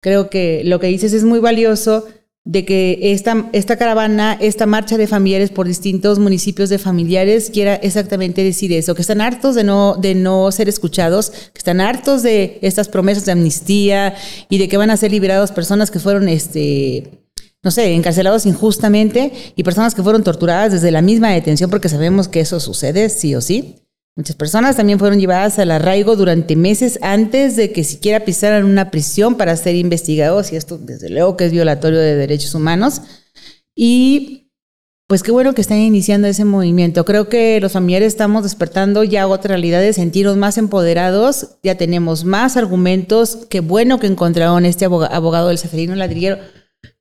[0.00, 2.06] Creo que lo que dices es muy valioso
[2.48, 7.74] de que esta, esta caravana, esta marcha de familiares por distintos municipios de familiares quiera
[7.74, 12.22] exactamente decir eso, que están hartos de no, de no ser escuchados, que están hartos
[12.22, 14.14] de estas promesas de amnistía
[14.48, 17.27] y de que van a ser liberados personas que fueron este,
[17.62, 22.28] no sé, encarcelados injustamente y personas que fueron torturadas desde la misma detención, porque sabemos
[22.28, 23.76] que eso sucede sí o sí.
[24.16, 28.90] Muchas personas también fueron llevadas al arraigo durante meses antes de que siquiera pisaran una
[28.90, 33.02] prisión para ser investigados, y esto desde luego que es violatorio de derechos humanos.
[33.76, 34.50] Y
[35.06, 37.04] pues qué bueno que están iniciando ese movimiento.
[37.04, 42.24] Creo que los familiares estamos despertando ya otra realidad de sentirnos más empoderados, ya tenemos
[42.24, 43.46] más argumentos.
[43.48, 46.38] Qué bueno que encontraron este abogado del Seferino Ladrillero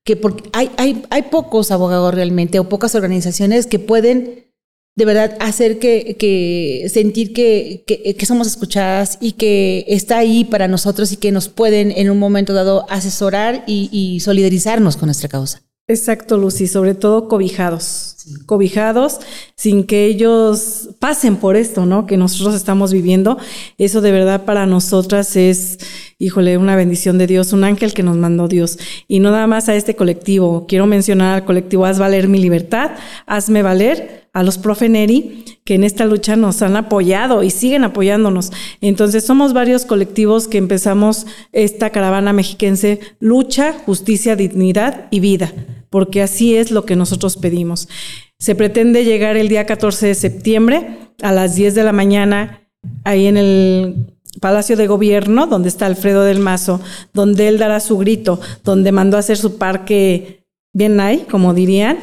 [0.04, 4.48] que porque hay, hay, hay pocos abogados realmente o pocas organizaciones que pueden
[4.96, 10.68] de verdad hacer que, que sentir que, que, somos escuchadas y que está ahí para
[10.68, 15.30] nosotros y que nos pueden en un momento dado asesorar y, y solidarizarnos con nuestra
[15.30, 15.67] causa.
[15.90, 19.22] Exacto, Lucy, sobre todo cobijados, cobijados
[19.56, 22.06] sin que ellos pasen por esto, ¿no?
[22.06, 23.38] Que nosotros estamos viviendo.
[23.78, 25.80] Eso de verdad para nosotras es
[26.20, 28.80] híjole, una bendición de Dios, un ángel que nos mandó Dios.
[29.08, 32.92] Y no nada más a este colectivo, quiero mencionar al colectivo Haz Valer mi Libertad,
[33.26, 38.52] Hazme Valer, a los Profeneri, que en esta lucha nos han apoyado y siguen apoyándonos.
[38.82, 45.52] Entonces somos varios colectivos que empezamos esta caravana mexiquense, lucha, justicia, dignidad y vida,
[45.90, 47.90] porque así es lo que nosotros pedimos.
[48.38, 52.62] Se pretende llegar el día 14 de septiembre a las 10 de la mañana
[53.06, 53.96] ahí en el
[54.40, 56.80] Palacio de Gobierno, donde está Alfredo del Mazo,
[57.12, 61.98] donde él dará su grito, donde mandó a hacer su parque bien ahí, como dirían,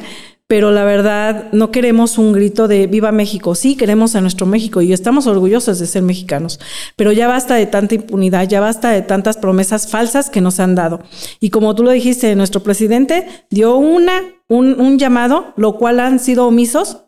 [0.47, 4.81] pero la verdad no queremos un grito de viva México, sí queremos a nuestro México
[4.81, 6.59] y estamos orgullosos de ser mexicanos,
[6.95, 10.75] pero ya basta de tanta impunidad, ya basta de tantas promesas falsas que nos han
[10.75, 11.01] dado.
[11.39, 16.19] Y como tú lo dijiste, nuestro presidente dio una, un, un llamado, lo cual han
[16.19, 17.05] sido omisos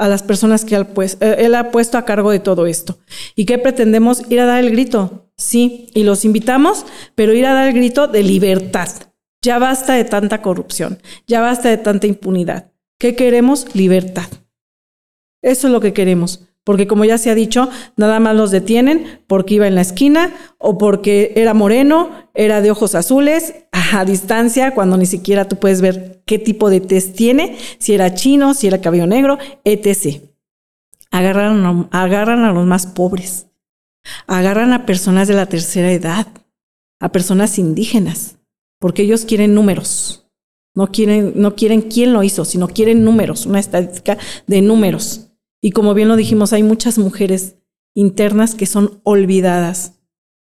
[0.00, 2.98] a las personas que eh, él, ha puesto a cargo de todo esto.
[3.36, 4.22] ¿Y qué pretendemos?
[4.30, 5.30] Ir a dar el grito.
[5.36, 8.88] Sí, y los invitamos, pero ir a dar el grito de libertad.
[9.42, 12.72] Ya basta de tanta corrupción, ya basta de tanta impunidad.
[13.00, 13.74] ¿Qué queremos?
[13.74, 14.28] Libertad.
[15.42, 19.22] Eso es lo que queremos porque como ya se ha dicho, nada más los detienen
[19.26, 24.72] porque iba en la esquina o porque era moreno, era de ojos azules, a distancia,
[24.72, 28.66] cuando ni siquiera tú puedes ver qué tipo de test tiene, si era chino, si
[28.66, 30.22] era cabello negro, etc.
[31.10, 33.48] Agarran, agarran a los más pobres,
[34.26, 36.28] agarran a personas de la tercera edad,
[37.00, 38.36] a personas indígenas,
[38.78, 40.29] porque ellos quieren números.
[40.80, 44.16] No quieren, no quieren quién lo hizo, sino quieren números, una estadística
[44.46, 45.28] de números.
[45.60, 47.56] Y como bien lo dijimos, hay muchas mujeres
[47.94, 50.00] internas que son olvidadas.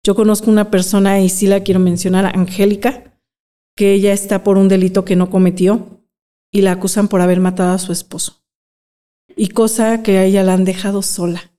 [0.06, 3.20] Yo conozco una persona, y sí la quiero mencionar, Angélica,
[3.76, 6.06] que ella está por un delito que no cometió
[6.52, 8.46] y la acusan por haber matado a su esposo.
[9.36, 11.54] Y cosa que a ella la han dejado sola.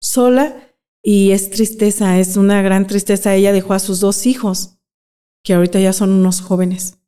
[0.00, 0.56] Sola
[1.02, 3.34] y es tristeza, es una gran tristeza.
[3.34, 4.78] Ella dejó a sus dos hijos,
[5.44, 7.01] que ahorita ya son unos jóvenes.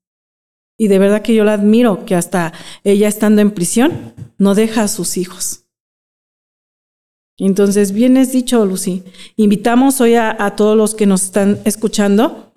[0.76, 4.82] Y de verdad que yo la admiro, que hasta ella estando en prisión no deja
[4.82, 5.64] a sus hijos.
[7.37, 9.02] Entonces, bien es dicho, Lucy.
[9.37, 12.52] Invitamos hoy a, a todos los que nos están escuchando.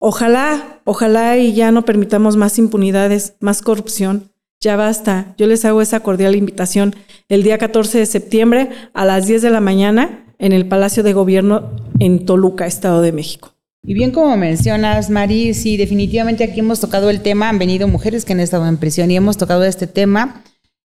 [0.00, 5.34] Ojalá, ojalá y ya no permitamos más impunidades, más corrupción, Ya basta.
[5.38, 6.96] Yo les hago esa cordial invitación
[7.28, 11.12] el día 14 de septiembre a las 10 de la mañana en el Palacio de
[11.12, 11.70] Gobierno
[12.00, 13.57] en Toluca, Estado de México.
[13.82, 18.24] Y bien como mencionas, Mari, sí, definitivamente aquí hemos tocado el tema, han venido mujeres
[18.24, 20.42] que han estado en prisión y hemos tocado este tema.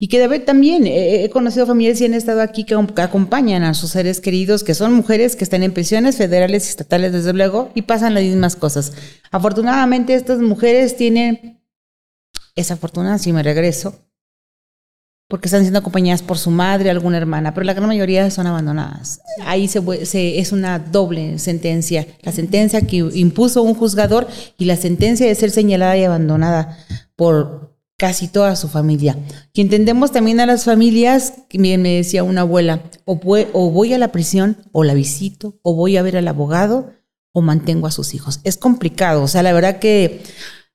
[0.01, 3.89] Y que debe, también he conocido familias y han estado aquí que, acompañan a sus
[3.89, 7.81] seres queridos, que son mujeres que están en prisiones federales y estatales, desde luego, y
[7.81, 8.93] pasan las mismas cosas.
[9.29, 11.61] Afortunadamente, estas mujeres tienen
[12.55, 14.08] esa fortuna, si me regreso,
[15.29, 19.21] porque están siendo acompañadas por su madre, alguna hermana, pero la gran mayoría son abandonadas.
[19.45, 25.27] Ahí se, es una doble sentencia, la sentencia que impuso un juzgador y la sentencia
[25.27, 26.79] de ser señalada y abandonada
[27.15, 29.17] por casi toda su familia.
[29.53, 33.19] Y entendemos también a las familias, que me decía una abuela, o
[33.53, 36.91] o voy a la prisión, o la visito, o voy a ver al abogado,
[37.33, 38.39] o mantengo a sus hijos.
[38.45, 40.23] Es complicado, o sea, la verdad que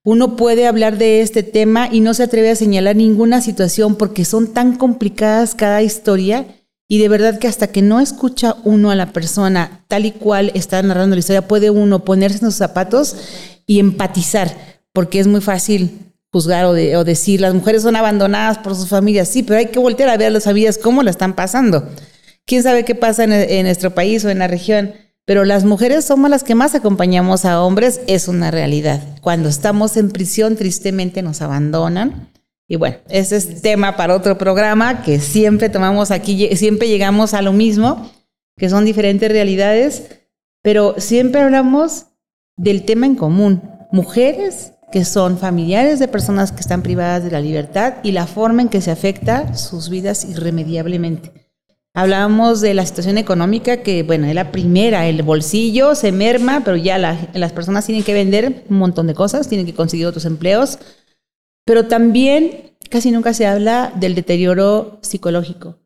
[0.04, 4.26] uno puede hablar de este tema y no se atreve a señalar ninguna situación porque
[4.26, 6.46] son tan complicadas cada historia
[6.86, 10.52] y de verdad que hasta que no escucha uno a la persona tal y cual
[10.54, 13.16] está narrando la historia, puede uno ponerse en sus zapatos
[13.66, 14.54] y empatizar,
[14.92, 15.98] porque es muy fácil
[16.30, 19.28] juzgar o, decir las mujeres son abandonadas por sus familias.
[19.28, 21.88] Sí, pero hay que voltear a ver a las familias cómo la están pasando.
[22.44, 24.92] ¿Quién sabe qué pasa en nuestro país o en la región?
[25.26, 29.02] Pero las mujeres somos las que más acompañamos a hombres, es una realidad.
[29.22, 32.28] Cuando estamos en prisión, tristemente nos abandonan.
[32.68, 37.42] Y bueno, ese es tema para otro programa que siempre tomamos aquí, siempre llegamos a
[37.42, 38.10] lo mismo,
[38.56, 40.04] que son diferentes realidades,
[40.62, 42.06] pero siempre hablamos
[42.56, 43.62] del tema en común.
[43.92, 48.62] Mujeres que son familiares de personas que están privadas de la libertad y la forma
[48.62, 51.43] en que se afecta sus vidas irremediablemente.
[51.96, 56.76] Hablábamos de la situación económica, que bueno, es la primera, el bolsillo se merma, pero
[56.76, 60.80] ya las personas tienen que vender un montón de cosas, tienen que conseguir otros empleos,
[61.64, 65.78] pero también casi nunca se habla del deterioro psicológico,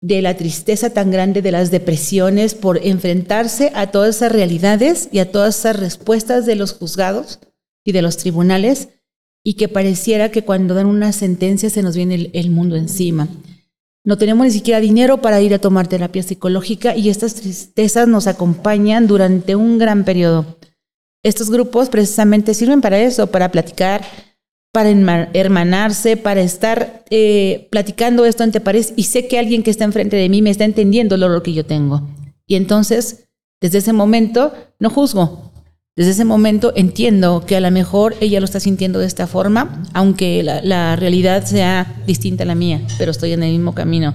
[0.00, 5.20] de la tristeza tan grande, de las depresiones por enfrentarse a todas esas realidades y
[5.20, 7.38] a todas esas respuestas de los juzgados
[7.84, 8.88] y de los tribunales,
[9.44, 13.28] y que pareciera que cuando dan una sentencia se nos viene el mundo encima.
[14.04, 18.26] No tenemos ni siquiera dinero para ir a tomar terapia psicológica y estas tristezas nos
[18.26, 20.58] acompañan durante un gran periodo.
[21.22, 24.02] Estos grupos precisamente sirven para eso, para platicar,
[24.72, 24.90] para
[25.34, 30.16] hermanarse, para estar eh, platicando esto ante pares y sé que alguien que está enfrente
[30.16, 32.02] de mí me está entendiendo lo que yo tengo.
[32.46, 33.28] Y entonces,
[33.60, 35.51] desde ese momento, no juzgo,
[35.94, 39.82] desde ese momento entiendo que a lo mejor ella lo está sintiendo de esta forma,
[39.92, 44.14] aunque la, realidad sea distinta a la mía, pero estoy en el mismo camino.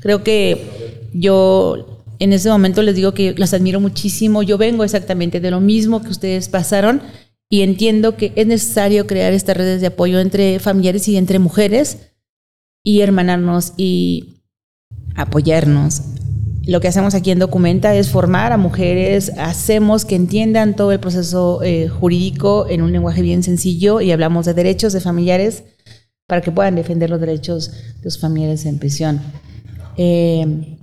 [0.00, 4.42] Creo que yo en ese momento les digo que las admiro muchísimo.
[4.42, 7.00] Yo vengo exactamente de lo mismo que ustedes pasaron
[7.48, 12.12] y entiendo que es necesario crear estas redes de apoyo entre familiares y entre mujeres
[12.84, 14.42] y hermanarnos y
[15.16, 16.02] apoyarnos
[16.66, 21.00] lo que hacemos aquí en Documenta es formar a mujeres, hacemos que entiendan todo el
[21.00, 25.64] proceso eh, jurídico en un lenguaje bien sencillo y hablamos de derechos de familiares
[26.26, 27.70] para que puedan defender los derechos
[28.02, 29.20] de sus familiares en prisión.
[29.96, 30.78] Eh,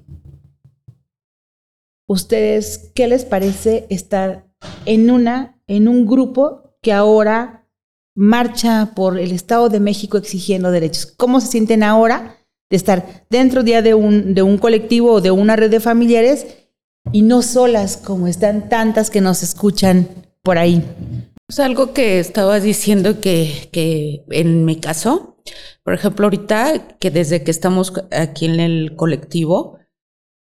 [2.07, 4.45] ¿Ustedes qué les parece estar
[4.85, 7.69] en, una, en un grupo que ahora
[8.15, 11.05] marcha por el Estado de México exigiendo derechos?
[11.05, 12.40] ¿Cómo se sienten ahora?
[12.71, 16.47] De estar dentro ya de un, de un colectivo o de una red de familiares
[17.11, 20.07] y no solas como están tantas que nos escuchan
[20.41, 20.83] por ahí.
[21.47, 25.37] Es algo que estabas diciendo que, que en mi caso,
[25.83, 29.77] por ejemplo, ahorita que desde que estamos aquí en el colectivo,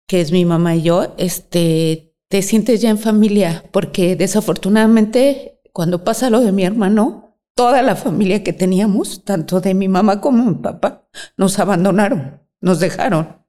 [0.08, 6.04] que es mi mamá y yo, este, te sientes ya en familia, porque desafortunadamente cuando
[6.04, 10.44] pasa lo de mi hermano, toda la familia que teníamos, tanto de mi mamá como
[10.46, 13.44] mi papá, nos abandonaron, nos dejaron,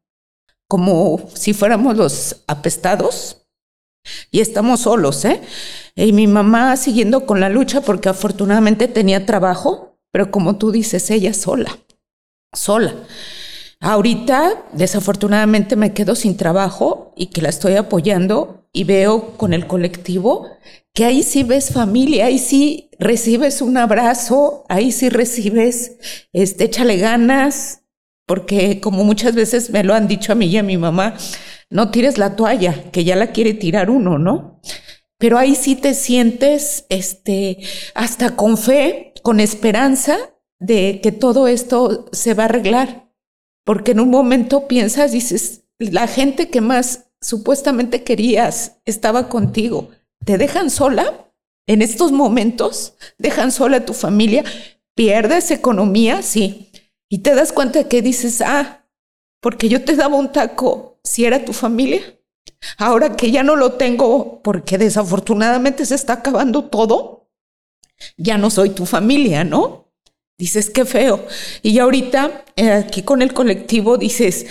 [0.69, 3.41] como si fuéramos los apestados.
[4.31, 5.41] Y estamos solos, ¿eh?
[5.95, 11.11] Y mi mamá siguiendo con la lucha porque afortunadamente tenía trabajo, pero como tú dices,
[11.11, 11.79] ella sola,
[12.53, 12.95] sola.
[13.81, 19.67] Ahorita, desafortunadamente, me quedo sin trabajo y que la estoy apoyando y veo con el
[19.67, 20.47] colectivo
[20.93, 26.99] que ahí sí ves familia, ahí sí recibes un abrazo, ahí sí recibes, este, échale
[26.99, 27.83] ganas,
[28.27, 31.17] porque como muchas veces me lo han dicho a mí y a mi mamá,
[31.71, 34.61] no tires la toalla, que ya la quiere tirar uno, ¿no?
[35.19, 37.59] Pero ahí sí te sientes, este,
[37.95, 40.17] hasta con fe, con esperanza
[40.61, 43.05] de que todo esto se va a arreglar
[43.65, 49.89] porque en un momento piensas, dices, la gente que más supuestamente querías estaba contigo,
[50.25, 51.31] ¿te dejan sola?
[51.67, 54.45] En estos momentos, dejan sola a tu familia,
[54.95, 56.71] pierdes economía, sí,
[57.09, 58.87] Y te das cuenta que dices, ah,
[59.41, 62.01] porque yo te daba un taco si era tu familia.
[62.77, 67.31] Ahora que ya no lo tengo porque desafortunadamente se está acabando todo,
[68.17, 69.93] ya no soy tu familia, ¿no?
[70.39, 71.25] Dices, qué feo.
[71.63, 74.47] Y ahorita, eh, aquí con el colectivo, dices,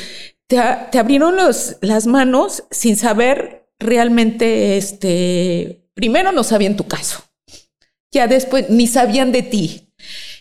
[0.48, 7.24] te, abrieron los, las manos sin saber realmente, este, primero no sabían tu caso,
[8.12, 9.90] ya después ni sabían de ti.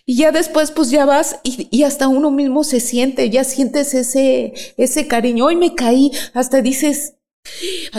[0.05, 4.53] Y ya después, pues ya vas y, hasta uno mismo se siente, ya sientes ese,
[4.77, 5.47] ese cariño.
[5.47, 7.15] Hoy me caí, hasta dices,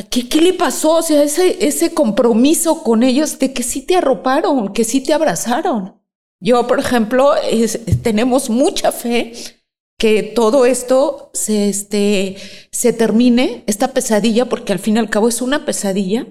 [0.09, 0.97] ¿qué, qué le pasó?
[0.97, 5.13] O sea, ese, ese compromiso con ellos de que sí te arroparon, que sí te
[5.13, 6.01] abrazaron.
[6.41, 9.31] Yo, por ejemplo, es, tenemos mucha fe
[9.97, 12.37] que todo esto se, este,
[12.71, 16.27] se termine, esta pesadilla, porque al fin y al cabo es una pesadilla,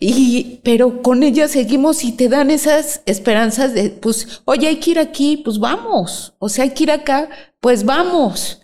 [0.00, 4.90] y, pero con ella seguimos y te dan esas esperanzas de, pues, oye, hay que
[4.90, 6.34] ir aquí, pues vamos.
[6.38, 7.30] O sea, hay que ir acá,
[7.60, 8.62] pues vamos.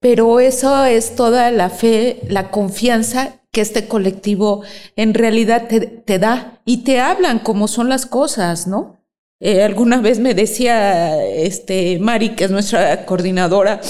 [0.00, 4.62] Pero eso es toda la fe, la confianza que este colectivo
[4.96, 9.01] en realidad te, te da y te hablan como son las cosas, ¿no?
[9.44, 13.80] Eh, alguna vez me decía este Mari, que es nuestra coordinadora,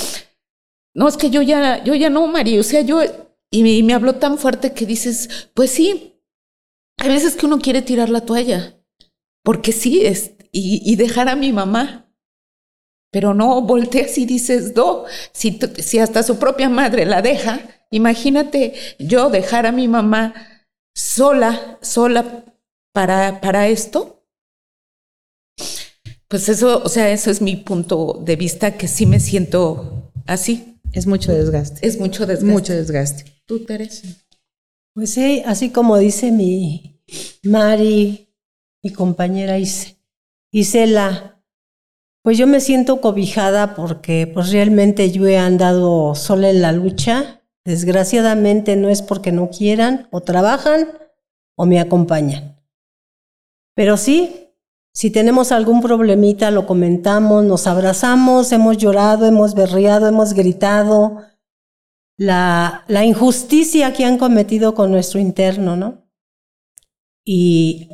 [0.95, 3.03] no, es que yo ya, yo ya no, Mari, o sea, yo,
[3.51, 6.19] y me, habló tan fuerte que dices, pues sí,
[6.99, 8.83] hay veces que uno quiere tirar la toalla,
[9.45, 12.11] porque sí, es, y, y dejar a mi mamá.
[13.11, 18.73] Pero no volteas y dices, no, si, si hasta su propia madre la deja, imagínate
[18.99, 20.33] yo dejar a mi mamá
[20.95, 22.47] sola, sola
[22.95, 24.22] para, para esto.
[26.29, 30.81] Pues eso, o sea, eso es mi punto de vista, que sí me siento así.
[30.93, 31.87] Es mucho desgaste.
[31.87, 32.53] Es mucho desgaste.
[32.53, 33.25] Mucho desgaste.
[33.47, 34.09] ¿Tú, Teresa?
[34.95, 37.03] Pues sí, así como dice mi,
[37.43, 38.29] Mari,
[38.83, 39.59] mi compañera
[40.51, 41.43] Isela,
[42.23, 47.43] pues yo me siento cobijada porque pues realmente yo he andado sola en la lucha.
[47.65, 50.89] Desgraciadamente no es porque no quieran, o trabajan
[51.57, 52.61] o me acompañan.
[53.75, 54.52] Pero sí,
[54.95, 61.23] si tenemos algún problemita, lo comentamos, nos abrazamos, hemos llorado, hemos berreado, hemos gritado.
[62.19, 66.03] La, la injusticia que han cometido con nuestro interno, ¿no?
[67.25, 67.89] Y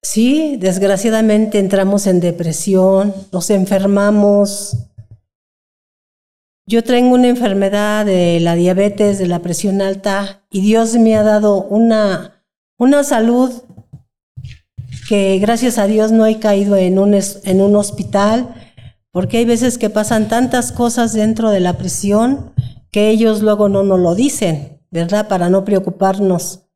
[0.00, 4.76] sí, desgraciadamente entramos en depresión, nos enfermamos.
[6.66, 11.24] Yo tengo una enfermedad de la diabetes, de la presión alta, y Dios me ha
[11.24, 12.44] dado una,
[12.78, 13.50] una salud
[15.08, 18.54] que gracias a Dios no he caído en un, en un hospital,
[19.10, 22.52] porque hay veces que pasan tantas cosas dentro de la prisión
[22.90, 25.28] que ellos luego no nos lo dicen, ¿verdad?
[25.28, 26.68] Para no preocuparnos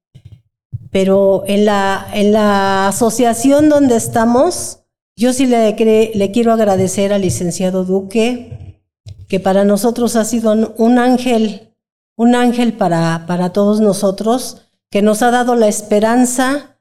[0.93, 4.81] pero en la, en la asociación donde estamos,
[5.17, 5.75] yo sí le,
[6.15, 8.83] le quiero agradecer al licenciado Duque,
[9.27, 11.75] que para nosotros ha sido un ángel,
[12.15, 16.72] un ángel para, para todos nosotros, que nos ha dado la esperanza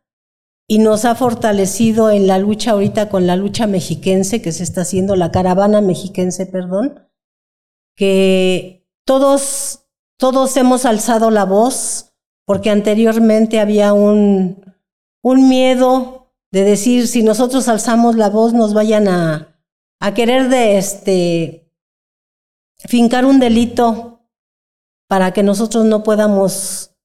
[0.72, 4.84] y nos ha fortalecido en la lucha ahorita con la lucha mexiquense que se está
[4.84, 7.10] haciendo, la caravana mexiquense, perdón,
[7.94, 12.14] que todos, todos hemos alzado la voz
[12.46, 14.64] porque anteriormente había un,
[15.22, 19.62] un miedo de decir si nosotros alzamos la voz nos vayan a,
[20.00, 21.70] a querer este
[22.78, 24.22] fincar un delito
[25.10, 26.96] para que nosotros no podamos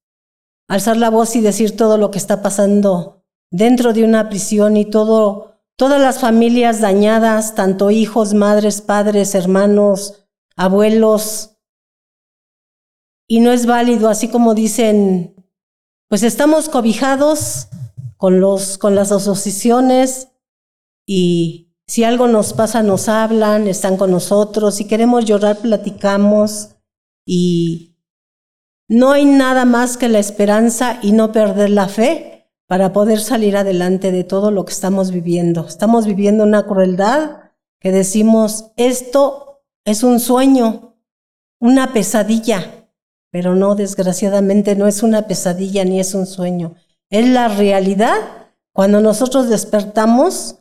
[0.68, 3.16] alzar la voz y decir todo lo que está pasando
[3.50, 10.26] dentro de una prisión y todo todas las familias dañadas, tanto hijos, madres, padres, hermanos,
[10.56, 11.58] abuelos.
[13.28, 15.34] Y no es válido, así como dicen
[16.08, 17.68] pues estamos cobijados
[18.16, 20.28] con, los, con las asociaciones
[21.04, 26.76] y si algo nos pasa nos hablan, están con nosotros, si queremos llorar platicamos
[27.26, 27.96] y
[28.88, 32.35] no hay nada más que la esperanza y no perder la fe
[32.66, 35.66] para poder salir adelante de todo lo que estamos viviendo.
[35.66, 40.96] Estamos viviendo una crueldad que decimos, esto es un sueño,
[41.60, 42.88] una pesadilla,
[43.30, 46.74] pero no, desgraciadamente no es una pesadilla ni es un sueño.
[47.10, 48.16] Es la realidad.
[48.72, 50.56] Cuando nosotros despertamos,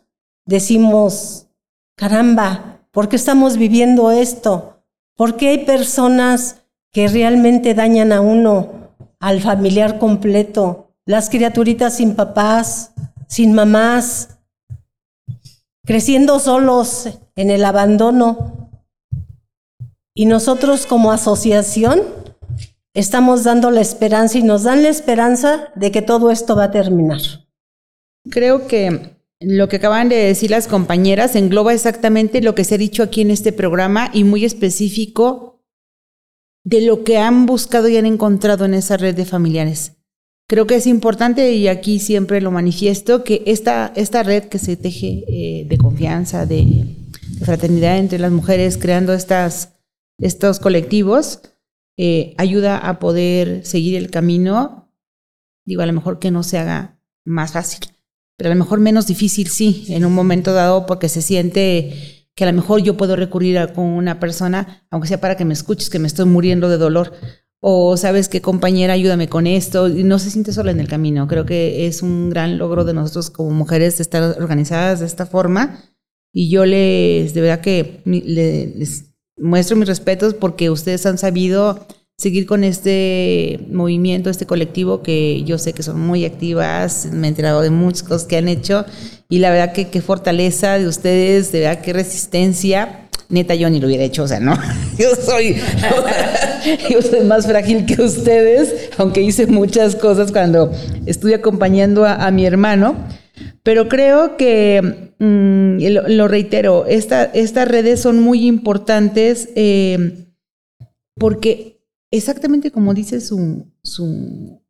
[0.46, 1.48] decimos,
[1.96, 4.84] caramba, ¿por qué estamos viviendo esto?
[5.16, 10.85] ¿Por qué hay personas que realmente dañan a uno, al familiar completo?
[11.06, 12.92] Las criaturitas sin papás,
[13.28, 14.40] sin mamás,
[15.86, 18.72] creciendo solos en el abandono.
[20.16, 22.02] Y nosotros como asociación
[22.96, 26.72] estamos dando la esperanza y nos dan la esperanza de que todo esto va a
[26.72, 27.22] terminar.
[28.32, 32.78] Creo que lo que acaban de decir las compañeras engloba exactamente lo que se ha
[32.80, 35.62] dicho aquí en este programa y muy específico
[36.64, 39.95] de lo que han buscado y han encontrado en esa red de familiares.
[40.48, 44.78] Creo que es importante, y aquí siempre lo manifiesto, que esta, esta red que se
[44.78, 46.86] teje eh, de confianza, de,
[47.44, 49.74] fraternidad entre las mujeres, creando estas,
[50.20, 51.42] estos colectivos,
[51.98, 54.92] eh, ayuda a poder seguir el camino.
[55.66, 57.92] Digo, a lo mejor que no se haga más fácil,
[58.38, 62.44] pero a lo mejor menos difícil, sí, en un momento dado, porque se siente que
[62.44, 65.54] a lo mejor yo puedo recurrir a, con una persona, aunque sea para que me
[65.54, 67.14] escuches, que me estoy muriendo de dolor,
[67.68, 71.28] o sabes qué compañera, ayúdame con esto, y no se siente sola en el camino.
[71.28, 75.80] Creo que es un gran logro de nosotros como mujeres estar organizadas de esta forma,
[76.32, 79.06] y yo les, de verdad que les
[79.36, 81.88] muestro mis respetos porque ustedes han sabido
[82.20, 87.30] seguir con este movimiento, este colectivo que yo sé que son muy activas, me he
[87.32, 88.86] enterado de muchas cosas que han hecho
[89.28, 93.05] y la verdad que qué fortaleza de ustedes, de verdad qué resistencia.
[93.30, 94.56] Neta, yo ni lo hubiera hecho, o sea, no,
[94.98, 95.56] yo soy,
[97.26, 100.72] más frágil que ustedes, aunque hice muchas cosas cuando
[101.06, 102.96] estuve acompañando a, mi hermano,
[103.64, 105.78] pero creo que, mm,
[106.16, 110.28] lo, reitero, estas redes son muy importantes eh,
[111.18, 114.62] porque exactamente como dice su, su,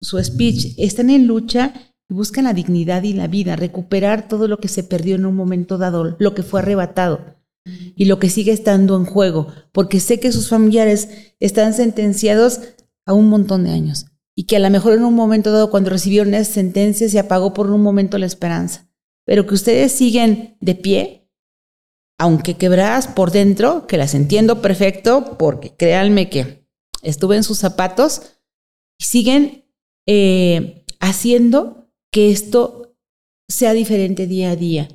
[0.00, 1.74] su speech, están en lucha
[2.08, 5.34] y buscan la dignidad y la vida, recuperar todo lo que se perdió en un
[5.34, 7.37] momento dado, lo que fue arrebatado
[7.96, 11.08] y lo que sigue estando en juego, porque sé que sus familiares
[11.40, 12.60] están sentenciados
[13.06, 15.90] a un montón de años y que a lo mejor en un momento dado cuando
[15.90, 18.88] recibieron esa sentencia se apagó por un momento la esperanza,
[19.24, 21.28] pero que ustedes siguen de pie,
[22.18, 26.68] aunque quebradas por dentro, que las entiendo perfecto, porque créanme que
[27.02, 28.22] estuve en sus zapatos
[28.98, 29.64] y siguen
[30.06, 32.96] eh, haciendo que esto
[33.48, 34.88] sea diferente día a día.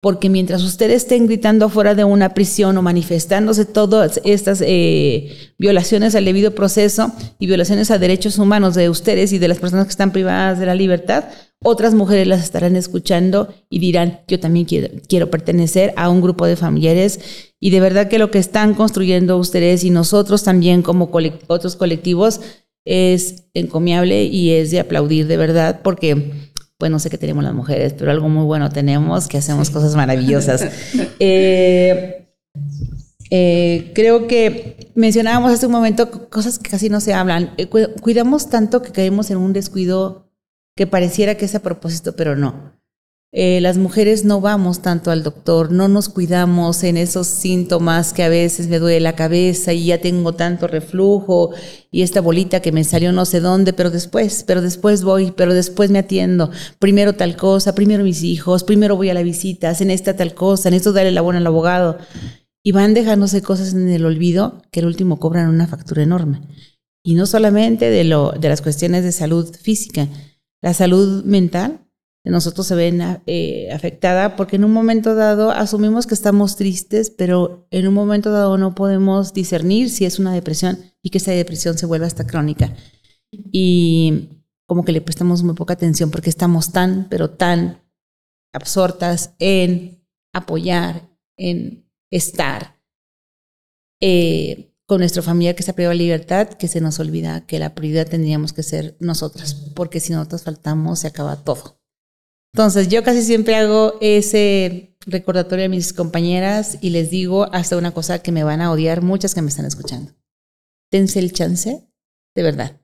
[0.00, 6.14] Porque mientras ustedes estén gritando fuera de una prisión o manifestándose todas estas eh, violaciones
[6.14, 9.90] al debido proceso y violaciones a derechos humanos de ustedes y de las personas que
[9.90, 11.24] están privadas de la libertad,
[11.62, 16.56] otras mujeres las estarán escuchando y dirán, yo también quiero pertenecer a un grupo de
[16.56, 21.10] familiares y de verdad que lo que están construyendo ustedes y nosotros también como
[21.48, 22.40] otros colectivos
[22.86, 26.49] es encomiable y es de aplaudir de verdad porque,
[26.80, 29.94] pues no sé qué tenemos las mujeres, pero algo muy bueno tenemos, que hacemos cosas
[29.94, 30.66] maravillosas.
[31.22, 32.26] Eh,
[33.30, 37.52] eh, creo que mencionábamos hace un momento cosas que casi no se hablan.
[37.58, 40.32] Eh, cuidamos tanto que caemos en un descuido
[40.74, 42.72] que pareciera que es a propósito, pero no.
[43.32, 48.24] Eh, las mujeres no vamos tanto al doctor, no nos cuidamos en esos síntomas que
[48.24, 51.50] a veces me duele la cabeza y ya tengo tanto reflujo
[51.92, 55.54] y esta bolita que me salió no sé dónde, pero después, pero después voy, pero
[55.54, 56.50] después me atiendo.
[56.80, 60.68] Primero tal cosa, primero mis hijos, primero voy a la visita, en esta tal cosa,
[60.68, 61.98] en esto darle la buena al abogado.
[62.64, 66.40] Y van dejándose cosas en el olvido que el último cobran una factura enorme.
[67.04, 70.08] Y no solamente de, lo, de las cuestiones de salud física,
[70.60, 71.80] la salud mental
[72.24, 77.10] de nosotros se ven eh, afectada porque en un momento dado asumimos que estamos tristes,
[77.10, 81.32] pero en un momento dado no podemos discernir si es una depresión y que esa
[81.32, 82.74] depresión se vuelva hasta crónica.
[83.32, 84.28] Y
[84.66, 87.82] como que le prestamos muy poca atención porque estamos tan, pero tan
[88.52, 90.04] absortas en
[90.34, 91.08] apoyar,
[91.38, 92.80] en estar
[94.02, 97.58] eh, con nuestra familia que se ha perdido la libertad, que se nos olvida que
[97.58, 101.79] la prioridad tendríamos que ser nosotras, porque si nosotros faltamos se acaba todo.
[102.52, 107.92] Entonces, yo casi siempre hago ese recordatorio a mis compañeras y les digo hasta una
[107.92, 110.12] cosa que me van a odiar muchas que me están escuchando.
[110.90, 111.88] Dense el chance,
[112.34, 112.80] de verdad,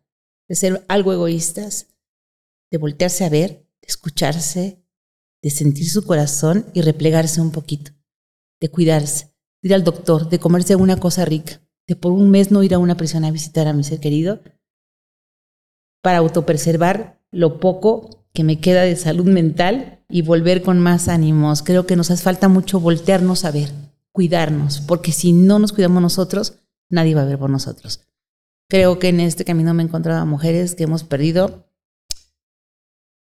[0.49, 1.89] de ser algo egoístas,
[2.71, 4.85] de voltearse a ver, de escucharse,
[5.43, 7.93] de sentir su corazón y replegarse un poquito,
[8.61, 12.51] de cuidarse, de ir al doctor, de comerse una cosa rica, de por un mes
[12.51, 14.41] no ir a una prisión a visitar a mi ser querido,
[16.03, 21.63] para autopreservar lo poco que me queda de salud mental y volver con más ánimos.
[21.63, 23.71] Creo que nos hace falta mucho voltearnos a ver,
[24.13, 26.59] cuidarnos, porque si no nos cuidamos nosotros,
[26.91, 28.03] nadie va a ver por nosotros.
[28.69, 31.67] Creo que en este camino me he encontrado a mujeres que hemos perdido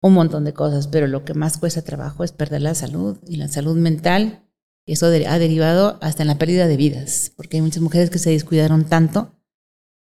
[0.04, 3.38] un montón de cosas, pero lo que más cuesta trabajo es perder la salud y
[3.38, 4.47] la salud mental.
[4.86, 8.30] Eso ha derivado hasta en la pérdida de vidas, porque hay muchas mujeres que se
[8.30, 9.36] descuidaron tanto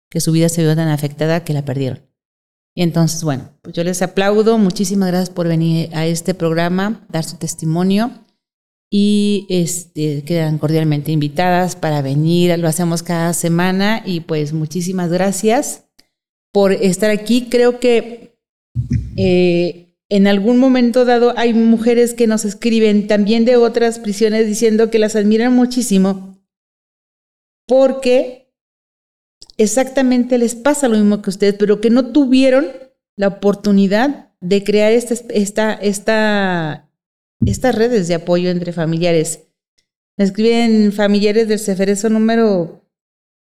[0.09, 2.08] que su vida se vio tan afectada que la perdieron.
[2.81, 4.57] Entonces, bueno, pues yo les aplaudo.
[4.57, 8.09] Muchísimas gracias por venir a este programa, dar su testimonio.
[8.89, 12.57] Y este, quedan cordialmente invitadas para venir.
[12.57, 14.01] Lo hacemos cada semana.
[14.05, 15.89] Y pues muchísimas gracias
[16.53, 17.49] por estar aquí.
[17.49, 18.39] Creo que
[19.17, 24.89] eh, en algún momento dado hay mujeres que nos escriben también de otras prisiones diciendo
[24.89, 26.39] que las admiran muchísimo
[27.67, 28.38] porque
[29.57, 32.67] exactamente les pasa lo mismo que ustedes, pero que no tuvieron
[33.15, 36.89] la oportunidad de crear esta, esta, esta,
[37.45, 39.47] estas redes de apoyo entre familiares.
[40.17, 42.85] Me escriben familiares del Ceferezo número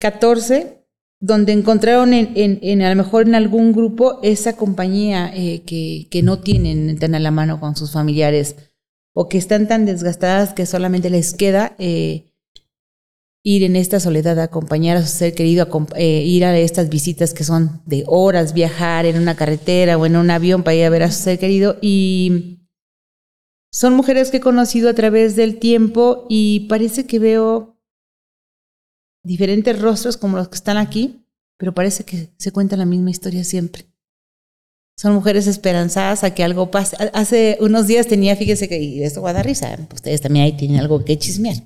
[0.01, 0.77] 14
[1.21, 6.23] donde encontraron en, en, a lo mejor en algún grupo esa compañía eh, que, que,
[6.23, 8.57] no tienen tan a la mano con sus familiares
[9.15, 12.35] o que están tan desgastadas que solamente les queda eh,
[13.49, 17.33] ir en esta soledad a acompañar a su ser querido, eh, ir a estas visitas
[17.33, 20.91] que son de horas, viajar en una carretera o en un avión para ir a
[20.91, 22.59] ver a su ser querido y
[23.71, 27.81] son mujeres que he conocido a través del tiempo y parece que veo
[29.23, 31.25] diferentes rostros como los que están aquí,
[31.57, 33.87] pero parece que se cuenta la misma historia siempre.
[34.99, 36.97] Son mujeres esperanzadas a que algo pase.
[37.13, 39.87] Hace unos días tenía, fíjese que, y esto va a dar risa, ¿eh?
[39.95, 41.63] ustedes también ahí tienen algo que chismear.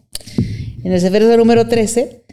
[0.82, 2.24] En el Seferozo número 13,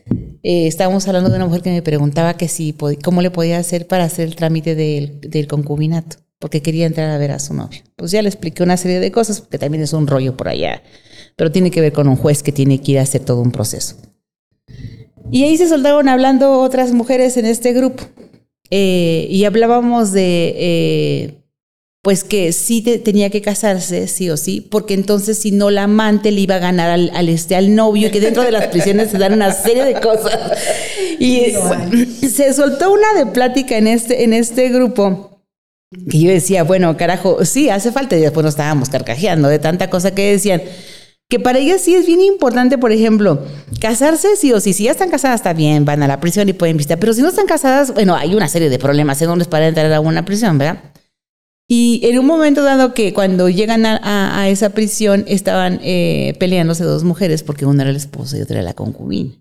[0.43, 2.73] eh, estábamos hablando de una mujer que me preguntaba que si,
[3.03, 7.17] cómo le podía hacer para hacer el trámite del, del concubinato, porque quería entrar a
[7.17, 7.81] ver a su novio.
[7.97, 10.81] Pues ya le expliqué una serie de cosas, porque también es un rollo por allá,
[11.35, 13.51] pero tiene que ver con un juez que tiene que ir a hacer todo un
[13.51, 13.95] proceso.
[15.29, 18.03] Y ahí se soltaron hablando otras mujeres en este grupo.
[18.69, 21.37] Eh, y hablábamos de, eh,
[22.07, 26.31] pues que sí tenía que casarse, sí o sí, porque entonces si no la amante
[26.31, 29.33] le iba a ganar al, este, al novio, que dentro de las prisiones se dan
[29.33, 30.39] una serie de cosas.
[31.19, 31.47] Y
[32.25, 35.41] se soltó una de plática en este, en este grupo.
[36.09, 38.15] Que yo decía, bueno, carajo, sí, hace falta.
[38.15, 40.61] Y después nos estábamos carcajeando de tanta cosa que decían
[41.27, 43.43] que para ellas sí es bien importante, por ejemplo,
[43.81, 44.71] casarse sí o sí.
[44.71, 46.99] Si ya están casadas, está bien, van a la prisión y pueden visitar.
[46.99, 49.67] Pero si no están casadas, bueno, hay una serie de problemas en donde es para
[49.67, 50.93] entrar a una prisión, ¿verdad?
[51.67, 57.03] Y en un momento dado que cuando llegan a, esa prisión estaban eh, peleándose dos
[57.03, 59.33] mujeres porque una era la esposa y otra era la concubina.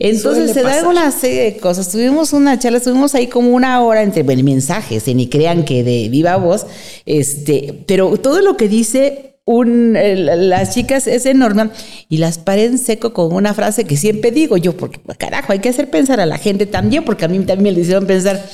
[0.00, 1.90] Entonces se da una serie de cosas.
[1.90, 5.84] Tuvimos una charla, estuvimos ahí como una hora entre bueno, mensajes, y ni crean que
[5.84, 6.66] de viva voz,
[7.04, 11.70] este, pero todo lo que dice un, las chicas es enorme
[12.08, 15.68] y las paren seco con una frase que siempre digo yo, porque carajo, hay que
[15.68, 18.44] hacer pensar a la gente también, porque a mí también le hicieron pensar,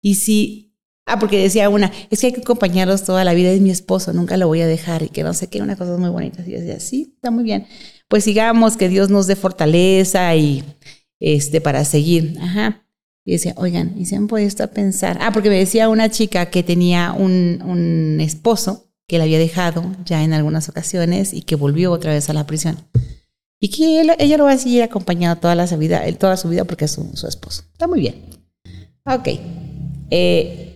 [0.00, 0.71] y si,
[1.06, 4.12] ah, porque decía una, es que hay que acompañarlos toda la vida, es mi esposo,
[4.12, 6.52] nunca lo voy a dejar y que no sé qué, una cosa muy bonita, y
[6.52, 7.66] decía, sí, está muy bien,
[8.08, 10.64] pues sigamos, que Dios nos dé fortaleza y
[11.20, 12.86] este, para seguir, ajá.
[13.24, 16.46] Y decía, oigan, y se han puesto a pensar, ah, porque me decía una chica
[16.46, 21.54] que tenía un, un esposo, que la había dejado ya en algunas ocasiones y que
[21.54, 22.78] volvió otra vez a la prisión.
[23.60, 26.86] Y que ella lo va a seguir acompañando toda, la vida, toda su vida porque
[26.86, 27.62] es su, esposo.
[27.72, 28.24] Está muy bien.
[29.04, 29.28] Ok.
[30.10, 30.71] Eh,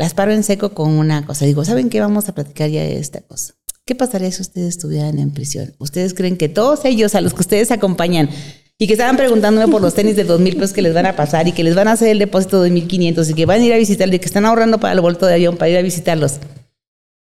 [0.00, 1.44] las paro en seco con una cosa.
[1.44, 2.00] Digo, ¿saben qué?
[2.00, 3.52] Vamos a platicar ya de esta cosa.
[3.84, 5.74] ¿Qué pasaría si ustedes estuvieran en prisión?
[5.78, 8.30] ¿Ustedes creen que todos ellos a los que ustedes acompañan
[8.78, 11.16] y que estaban preguntándome por los tenis de dos mil pesos que les van a
[11.16, 13.64] pasar y que les van a hacer el depósito de 1500 y que van a
[13.66, 15.82] ir a visitarlos y que están ahorrando para el vuelto de avión para ir a
[15.82, 16.40] visitarlos?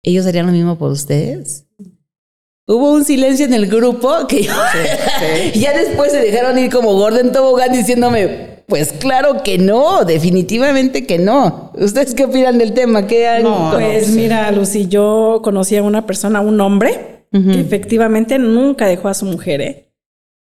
[0.03, 1.65] ¿ellos harían lo mismo por ustedes?
[2.67, 4.43] Hubo un silencio en el grupo que
[5.55, 11.17] ya después se dejaron ir como Gordon Tobogán diciéndome, pues claro que no, definitivamente que
[11.17, 11.71] no.
[11.75, 13.07] ¿Ustedes qué opinan del tema?
[13.07, 18.87] ¿Qué no, pues mira, Lucy, yo conocí a una persona, un hombre, que efectivamente nunca
[18.87, 19.87] dejó a su mujer, ¿eh?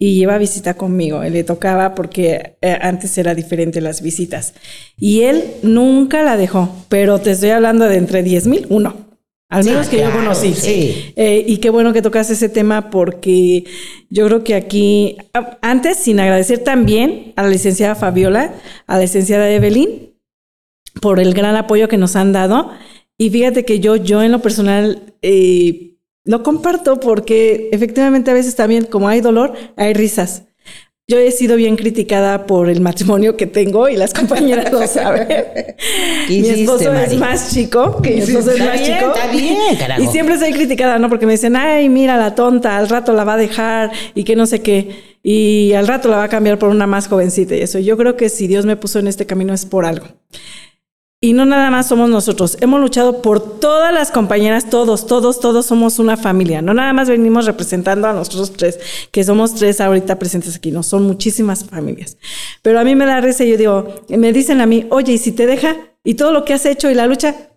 [0.01, 1.21] y lleva a visita conmigo.
[1.21, 4.55] Él le tocaba porque eh, antes era diferente las visitas.
[4.97, 9.10] Y él nunca la dejó, pero te estoy hablando de entre 10 mil, uno.
[9.51, 10.53] Al menos que yo conocí.
[10.53, 11.13] Sí.
[11.17, 13.65] Eh, y qué bueno que tocas ese tema porque
[14.09, 15.17] yo creo que aquí,
[15.61, 18.53] antes, sin agradecer también a la licenciada Fabiola,
[18.87, 20.13] a la licenciada Evelyn,
[21.01, 22.71] por el gran apoyo que nos han dado.
[23.17, 28.55] Y fíjate que yo, yo en lo personal, eh, lo comparto porque efectivamente a veces
[28.55, 30.43] también, como hay dolor, hay risas.
[31.11, 35.27] Yo he sido bien criticada por el matrimonio que tengo y las compañeras lo saben.
[36.29, 39.13] mi esposo es más chico, que mi esposo es más chico.
[39.13, 40.01] Está bien, carajo.
[40.01, 41.09] Y siempre soy criticada, ¿no?
[41.09, 44.37] Porque me dicen, ay, mira la tonta, al rato la va a dejar y que
[44.37, 45.17] no sé qué.
[45.21, 47.77] Y al rato la va a cambiar por una más jovencita y eso.
[47.79, 50.05] Yo creo que si Dios me puso en este camino es por algo.
[51.23, 55.67] Y no nada más somos nosotros, hemos luchado por todas las compañeras, todos, todos, todos
[55.67, 56.63] somos una familia.
[56.63, 58.79] No nada más venimos representando a nosotros tres,
[59.11, 62.17] que somos tres ahorita presentes aquí, no, son muchísimas familias.
[62.63, 65.31] Pero a mí me da risa, yo digo, me dicen a mí, oye, ¿y si
[65.31, 65.75] te deja?
[66.03, 67.51] ¿Y todo lo que has hecho y la lucha?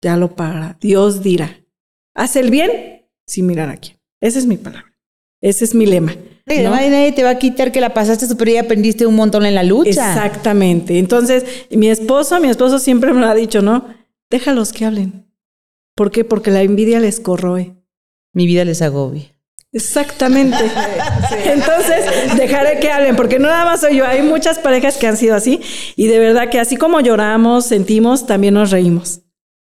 [0.00, 1.64] Ya lo para, Dios dirá.
[2.14, 3.98] Haz el bien sin mirar a quién.
[4.20, 4.96] Esa es mi palabra,
[5.40, 6.14] ese es mi lema.
[6.46, 6.70] ¿No?
[6.70, 9.62] Nadie te va a quitar que la pasaste súper y aprendiste un montón en la
[9.62, 9.90] lucha.
[9.90, 10.98] Exactamente.
[10.98, 13.86] Entonces, mi esposo, mi esposo siempre me lo ha dicho, ¿no?
[14.30, 15.26] Déjalos que hablen.
[15.94, 16.24] ¿Por qué?
[16.24, 17.74] Porque la envidia les corroe.
[18.32, 19.24] Mi vida les agobia.
[19.72, 20.56] Exactamente.
[21.44, 25.16] Entonces, dejaré que hablen, porque no nada más soy yo, hay muchas parejas que han
[25.16, 25.60] sido así
[25.96, 29.22] y de verdad que así como lloramos, sentimos, también nos reímos.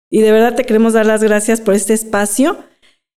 [0.09, 2.57] Y de verdad te queremos dar las gracias por este espacio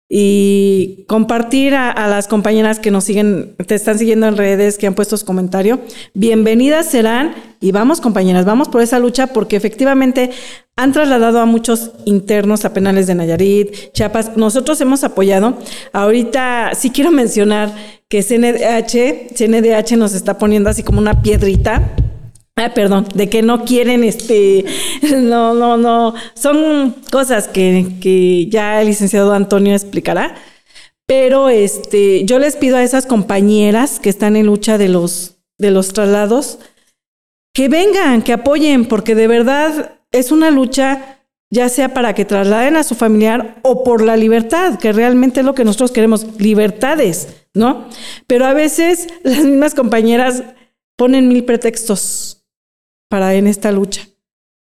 [0.08, 4.94] y compartir a, las compañeras que nos siguen, te están siguiendo en redes, que han
[4.94, 5.80] puesto su comentario.
[6.14, 10.30] Bienvenidas serán y vamos compañeras, vamos por esa lucha porque efectivamente
[10.76, 14.36] han trasladado a muchos internos a penales de Nayarit, Chiapas.
[14.36, 15.58] Nosotros hemos apoyado.
[15.92, 17.74] Ahorita sí quiero mencionar
[18.08, 21.96] que CNDH, CNDH nos está poniendo así como una piedrita
[22.58, 24.64] Ah, perdón, de que no quieren, este,
[25.18, 30.36] no, no, no, son cosas que, que ya el licenciado Antonio explicará.
[31.06, 35.70] Pero este, yo les pido a esas compañeras que están en lucha de los, de
[35.70, 36.58] los traslados
[37.52, 42.76] que vengan, que apoyen, porque de verdad es una lucha, ya sea para que trasladen
[42.76, 47.28] a su familiar o por la libertad, que realmente es lo que nosotros queremos, libertades,
[47.52, 47.86] ¿no?
[48.26, 50.42] Pero a veces las mismas compañeras
[50.96, 52.36] ponen mil pretextos
[53.08, 54.08] para en esta lucha.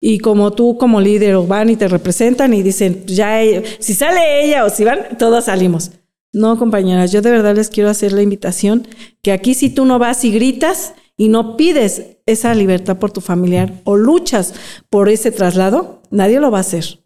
[0.00, 3.40] Y como tú como líder van y te representan y dicen, ya
[3.78, 5.92] si sale ella o si van, todos salimos.
[6.32, 8.86] No, compañeras, yo de verdad les quiero hacer la invitación
[9.22, 13.20] que aquí si tú no vas y gritas y no pides esa libertad por tu
[13.20, 14.52] familiar o luchas
[14.90, 17.04] por ese traslado, nadie lo va a hacer,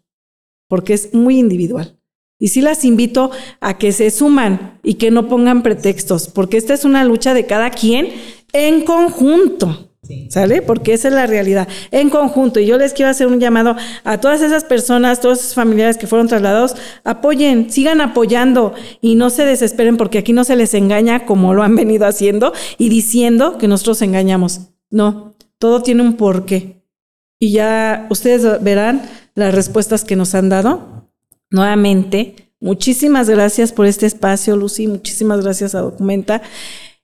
[0.67, 1.99] porque es muy individual.
[2.39, 6.73] Y sí las invito a que se suman y que no pongan pretextos, porque esta
[6.73, 8.09] es una lucha de cada quien
[8.51, 9.88] en conjunto.
[10.29, 10.61] ¿Sale?
[10.61, 11.67] Porque esa es la realidad.
[11.91, 15.53] En conjunto, y yo les quiero hacer un llamado a todas esas personas, todos esos
[15.53, 20.55] familiares que fueron trasladados, apoyen, sigan apoyando y no se desesperen porque aquí no se
[20.55, 24.61] les engaña como lo han venido haciendo y diciendo que nosotros engañamos.
[24.89, 26.81] No, todo tiene un porqué.
[27.37, 29.03] Y ya ustedes verán
[29.35, 31.09] las respuestas que nos han dado.
[31.51, 34.87] Nuevamente, muchísimas gracias por este espacio, Lucy.
[34.87, 36.41] Muchísimas gracias a Documenta.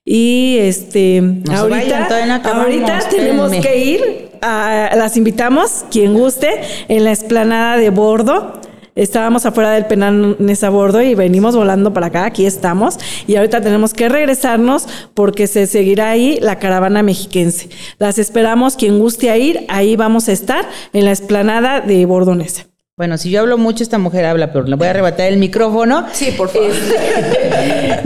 [0.08, 1.20] Y este,
[1.52, 2.06] ahorita,
[2.44, 6.48] ahorita tenemos que ir, a, las invitamos, quien guste,
[6.86, 8.60] en la explanada de bordo.
[8.94, 12.98] Estábamos afuera del penal en esa bordo y venimos volando para acá, aquí estamos.
[13.26, 17.68] Y ahorita tenemos que regresarnos porque se seguirá ahí la caravana mexiquense.
[17.98, 22.66] Las esperamos, quien guste a ir, ahí vamos a estar en la explanada de Bordonesa.
[22.96, 26.06] Bueno, si yo hablo mucho, esta mujer habla, pero le voy a arrebatar el micrófono.
[26.12, 26.70] Sí, por favor.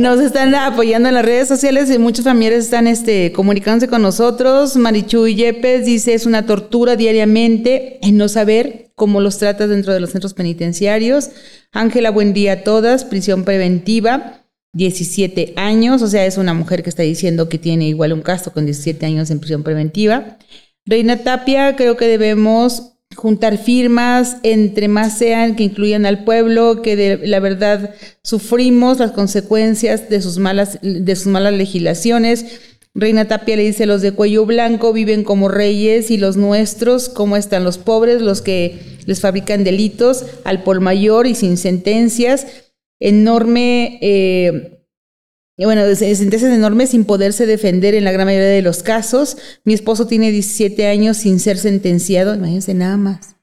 [0.01, 4.74] Nos están apoyando en las redes sociales y muchos familiares están este, comunicándose con nosotros.
[4.76, 10.01] Marichu Yepes dice, es una tortura diariamente en no saber cómo los tratas dentro de
[10.01, 11.28] los centros penitenciarios.
[11.72, 13.05] Ángela, buen día a todas.
[13.05, 16.01] Prisión preventiva, 17 años.
[16.01, 19.05] O sea, es una mujer que está diciendo que tiene igual un caso con 17
[19.05, 20.38] años en prisión preventiva.
[20.86, 26.97] Reina Tapia, creo que debemos juntar firmas, entre más sean, que incluyan al pueblo, que
[26.97, 32.61] de la verdad sufrimos las consecuencias de sus malas, de sus malas legislaciones.
[32.95, 37.37] Reina Tapia le dice, los de cuello blanco viven como reyes y los nuestros, ¿cómo
[37.37, 42.47] están los pobres, los que les fabrican delitos al por mayor y sin sentencias?
[43.01, 44.80] Enorme eh,
[45.67, 49.37] bueno, sentencias enormes sin poderse defender en la gran mayoría de los casos.
[49.65, 53.37] Mi esposo tiene 17 años sin ser sentenciado, imagínense nada más.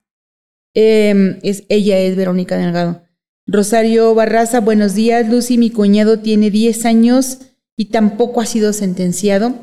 [0.73, 3.01] Em, es, ella es Verónica Delgado.
[3.45, 5.29] Rosario Barraza, buenos días.
[5.29, 7.39] Lucy, mi cuñado tiene 10 años
[7.75, 9.53] y tampoco ha sido sentenciado.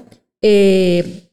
[0.43, 1.25] Eh,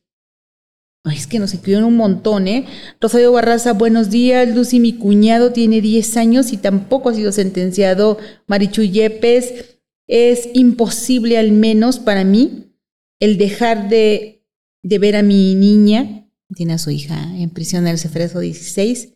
[1.05, 2.65] es que nos escribieron un montón, ¿eh?
[2.99, 4.53] Rosario Barraza, buenos días.
[4.53, 8.19] Lucy, mi cuñado tiene 10 años y tampoco ha sido sentenciado.
[8.47, 9.79] Marichu Yepes,
[10.11, 12.75] es imposible, al menos para mí,
[13.21, 14.43] el dejar de,
[14.83, 19.13] de ver a mi niña, tiene a su hija en prisión del Cefreso 16,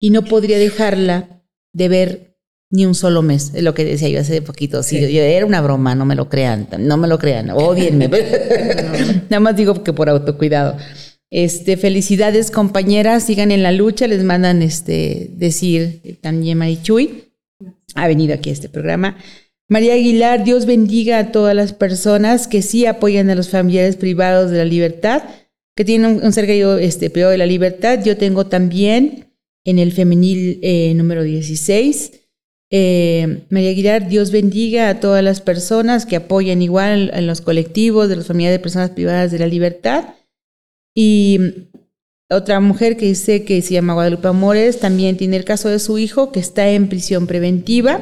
[0.00, 2.36] y no podría dejarla de ver
[2.70, 4.82] ni un solo mes, es lo que decía yo hace poquito.
[4.82, 8.08] Sí, era una broma, no me lo crean, no me lo crean, odienme.
[9.30, 10.76] Nada más digo que por autocuidado.
[11.30, 17.32] Este, felicidades compañeras, sigan en la lucha, les mandan este decir también y Chuy.
[17.94, 19.16] Ha venido aquí a este programa.
[19.68, 24.50] María Aguilar, Dios bendiga a todas las personas que sí apoyan a los familiares privados
[24.50, 25.24] de la libertad,
[25.74, 28.02] que tienen un, ser este, privado de la libertad.
[28.04, 29.26] Yo tengo también
[29.64, 32.12] en el femenil eh, número 16.
[32.70, 38.08] Eh, María Aguilar, Dios bendiga a todas las personas que apoyan igual en los colectivos
[38.08, 40.14] de los familiares de personas privadas de la libertad.
[40.94, 41.40] Y
[42.30, 45.98] otra mujer que dice que se llama Guadalupe Amores también tiene el caso de su
[45.98, 48.00] hijo que está en prisión preventiva.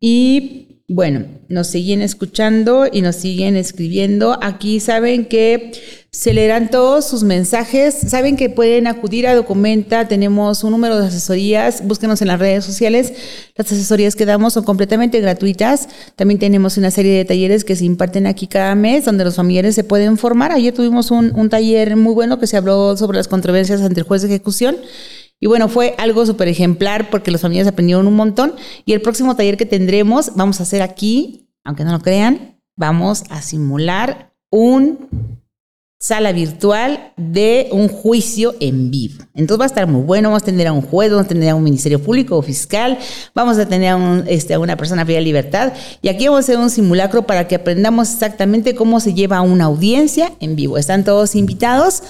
[0.00, 4.36] Y Bueno, nos siguen escuchando y nos siguen escribiendo.
[4.42, 5.70] Aquí saben que
[6.10, 7.94] se leerán todos sus mensajes.
[7.94, 10.08] Saben que pueden acudir a Documenta.
[10.08, 11.86] Tenemos un número de asesorías.
[11.86, 13.12] Búsquenos en las redes sociales.
[13.54, 15.88] Las asesorías que damos son completamente gratuitas.
[16.16, 19.76] También tenemos una serie de talleres que se imparten aquí cada mes donde los familiares
[19.76, 20.50] se pueden formar.
[20.50, 24.06] Ayer tuvimos un, un taller muy bueno que se habló sobre las controversias ante el
[24.06, 24.76] juez de ejecución.
[25.40, 28.54] Y bueno, fue algo súper ejemplar porque los familiares aprendieron un montón.
[28.84, 33.24] Y el próximo taller que tendremos, vamos a hacer aquí, aunque no lo crean, vamos
[33.30, 35.40] a simular un
[36.02, 39.22] sala virtual de un juicio en vivo.
[39.34, 41.50] Entonces va a estar muy bueno, vamos a tener a un juez, vamos a tener
[41.50, 42.98] a un ministerio público o fiscal,
[43.34, 46.56] vamos a tener a, este, a una persona de libertad y aquí vamos a hacer
[46.56, 50.78] un simulacro para que aprendamos exactamente cómo se lleva una audiencia en vivo.
[50.78, 52.02] Están todos invitados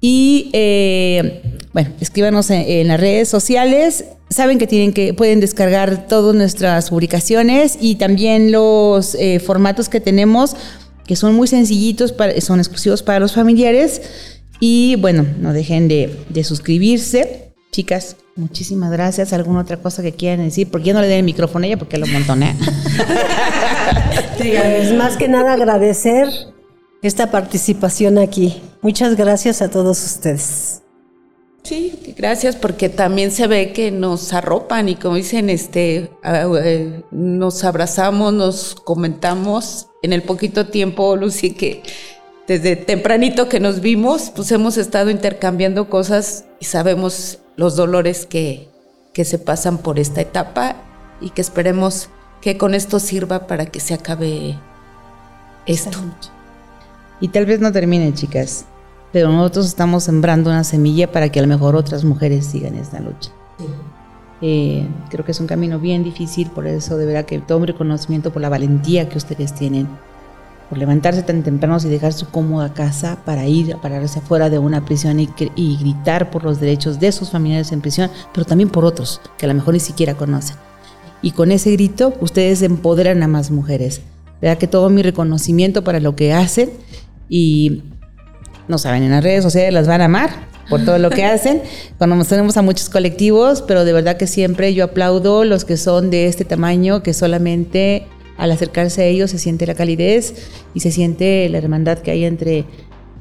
[0.00, 1.42] y eh,
[1.72, 4.04] bueno, escríbanos en, las redes sociales.
[4.28, 10.00] Saben que tienen que pueden descargar todas nuestras publicaciones y también los eh, formatos que
[10.00, 10.56] tenemos,
[11.06, 14.02] que son muy sencillitos, son exclusivos para los familiares.
[14.58, 17.52] Y bueno, no dejen de, suscribirse.
[17.70, 19.32] Chicas, muchísimas gracias.
[19.32, 20.70] ¿Alguna otra cosa que quieran decir?
[20.70, 22.56] Porque yo no le doy el micrófono a ella porque lo montoné.
[24.38, 26.28] Es más que nada agradecer
[27.02, 28.62] esta participación aquí.
[28.82, 30.82] Muchas gracias a todos ustedes.
[31.66, 37.64] Sí, gracias porque también se ve que nos arropan y como dicen, este, uh, nos
[37.64, 41.82] abrazamos, nos comentamos en el poquito tiempo, Lucy, que
[42.46, 48.68] desde tempranito que nos vimos, pues hemos estado intercambiando cosas y sabemos los dolores que,
[49.12, 50.76] que se pasan por esta etapa
[51.20, 54.56] y que esperemos que con esto sirva para que se acabe
[55.66, 55.98] esto.
[57.20, 58.66] Y tal vez no termine, chicas,
[59.12, 63.00] pero nosotros estamos sembrando una semilla para que a lo mejor otras mujeres sigan esta
[63.00, 63.30] lucha.
[63.58, 63.64] Sí.
[64.42, 67.66] Eh, creo que es un camino bien difícil, por eso de verdad que todo un
[67.66, 69.88] reconocimiento por la valentía que ustedes tienen,
[70.68, 74.58] por levantarse tan temprano y dejar su cómoda casa para ir a pararse afuera de
[74.58, 78.68] una prisión y, y gritar por los derechos de sus familiares en prisión, pero también
[78.68, 80.56] por otros que a lo mejor ni siquiera conocen.
[81.22, 84.02] Y con ese grito ustedes empoderan a más mujeres.
[84.42, 86.70] ¿Verdad que todo mi reconocimiento para lo que hacen
[87.28, 87.82] y
[88.68, 90.30] no saben, en las redes sociales las van a amar
[90.68, 91.62] por todo lo que hacen.
[91.98, 96.26] Tenemos a muchos colectivos, pero de verdad que siempre yo aplaudo los que son de
[96.26, 98.06] este tamaño, que solamente
[98.36, 100.34] al acercarse a ellos se siente la calidez
[100.74, 102.66] y se siente la hermandad que hay entre,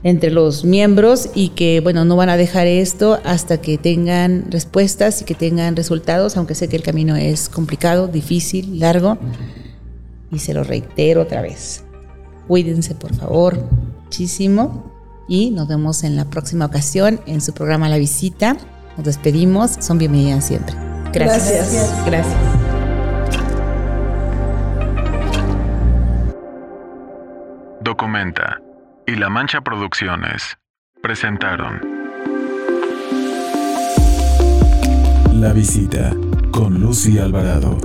[0.04, 5.22] entre los miembros y que, bueno, no van a dejar esto hasta que tengan respuestas
[5.22, 9.18] y que tengan resultados, aunque sé que el camino es complicado, difícil, largo.
[10.32, 11.84] Y se lo reitero otra vez.
[12.48, 13.64] Cuídense, por favor,
[14.06, 14.92] muchísimo
[15.28, 18.56] y nos vemos en la próxima ocasión en su programa La Visita.
[18.96, 20.76] Nos despedimos, son bienvenidas siempre.
[21.12, 21.74] Gracias.
[21.74, 22.06] Gracias.
[22.06, 22.36] Gracias.
[27.82, 28.62] Documenta
[29.08, 30.58] y La Mancha Producciones
[31.02, 31.82] presentaron
[35.34, 36.14] La Visita
[36.52, 37.78] con Lucy Alvarado.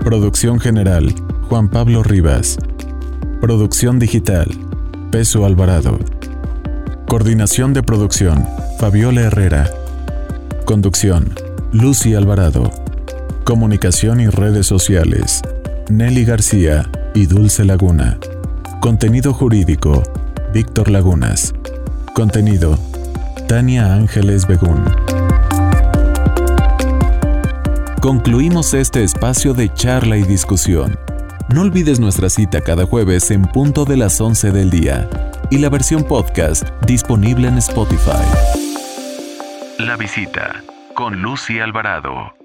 [0.00, 1.14] Producción general
[1.48, 2.58] Juan Pablo Rivas.
[3.40, 4.65] Producción digital
[5.16, 5.98] Alvarado.
[7.08, 8.46] Coordinación de producción,
[8.78, 9.70] Fabiola Herrera.
[10.66, 11.32] Conducción,
[11.72, 12.70] Lucy Alvarado.
[13.44, 15.40] Comunicación y redes sociales,
[15.88, 18.18] Nelly García y Dulce Laguna.
[18.82, 20.02] Contenido jurídico,
[20.52, 21.54] Víctor Lagunas.
[22.14, 22.78] Contenido,
[23.48, 24.84] Tania Ángeles Begún.
[28.02, 30.98] Concluimos este espacio de charla y discusión.
[31.48, 35.08] No olvides nuestra cita cada jueves en punto de las 11 del día
[35.48, 38.24] y la versión podcast disponible en Spotify.
[39.78, 42.35] La visita con Lucy Alvarado.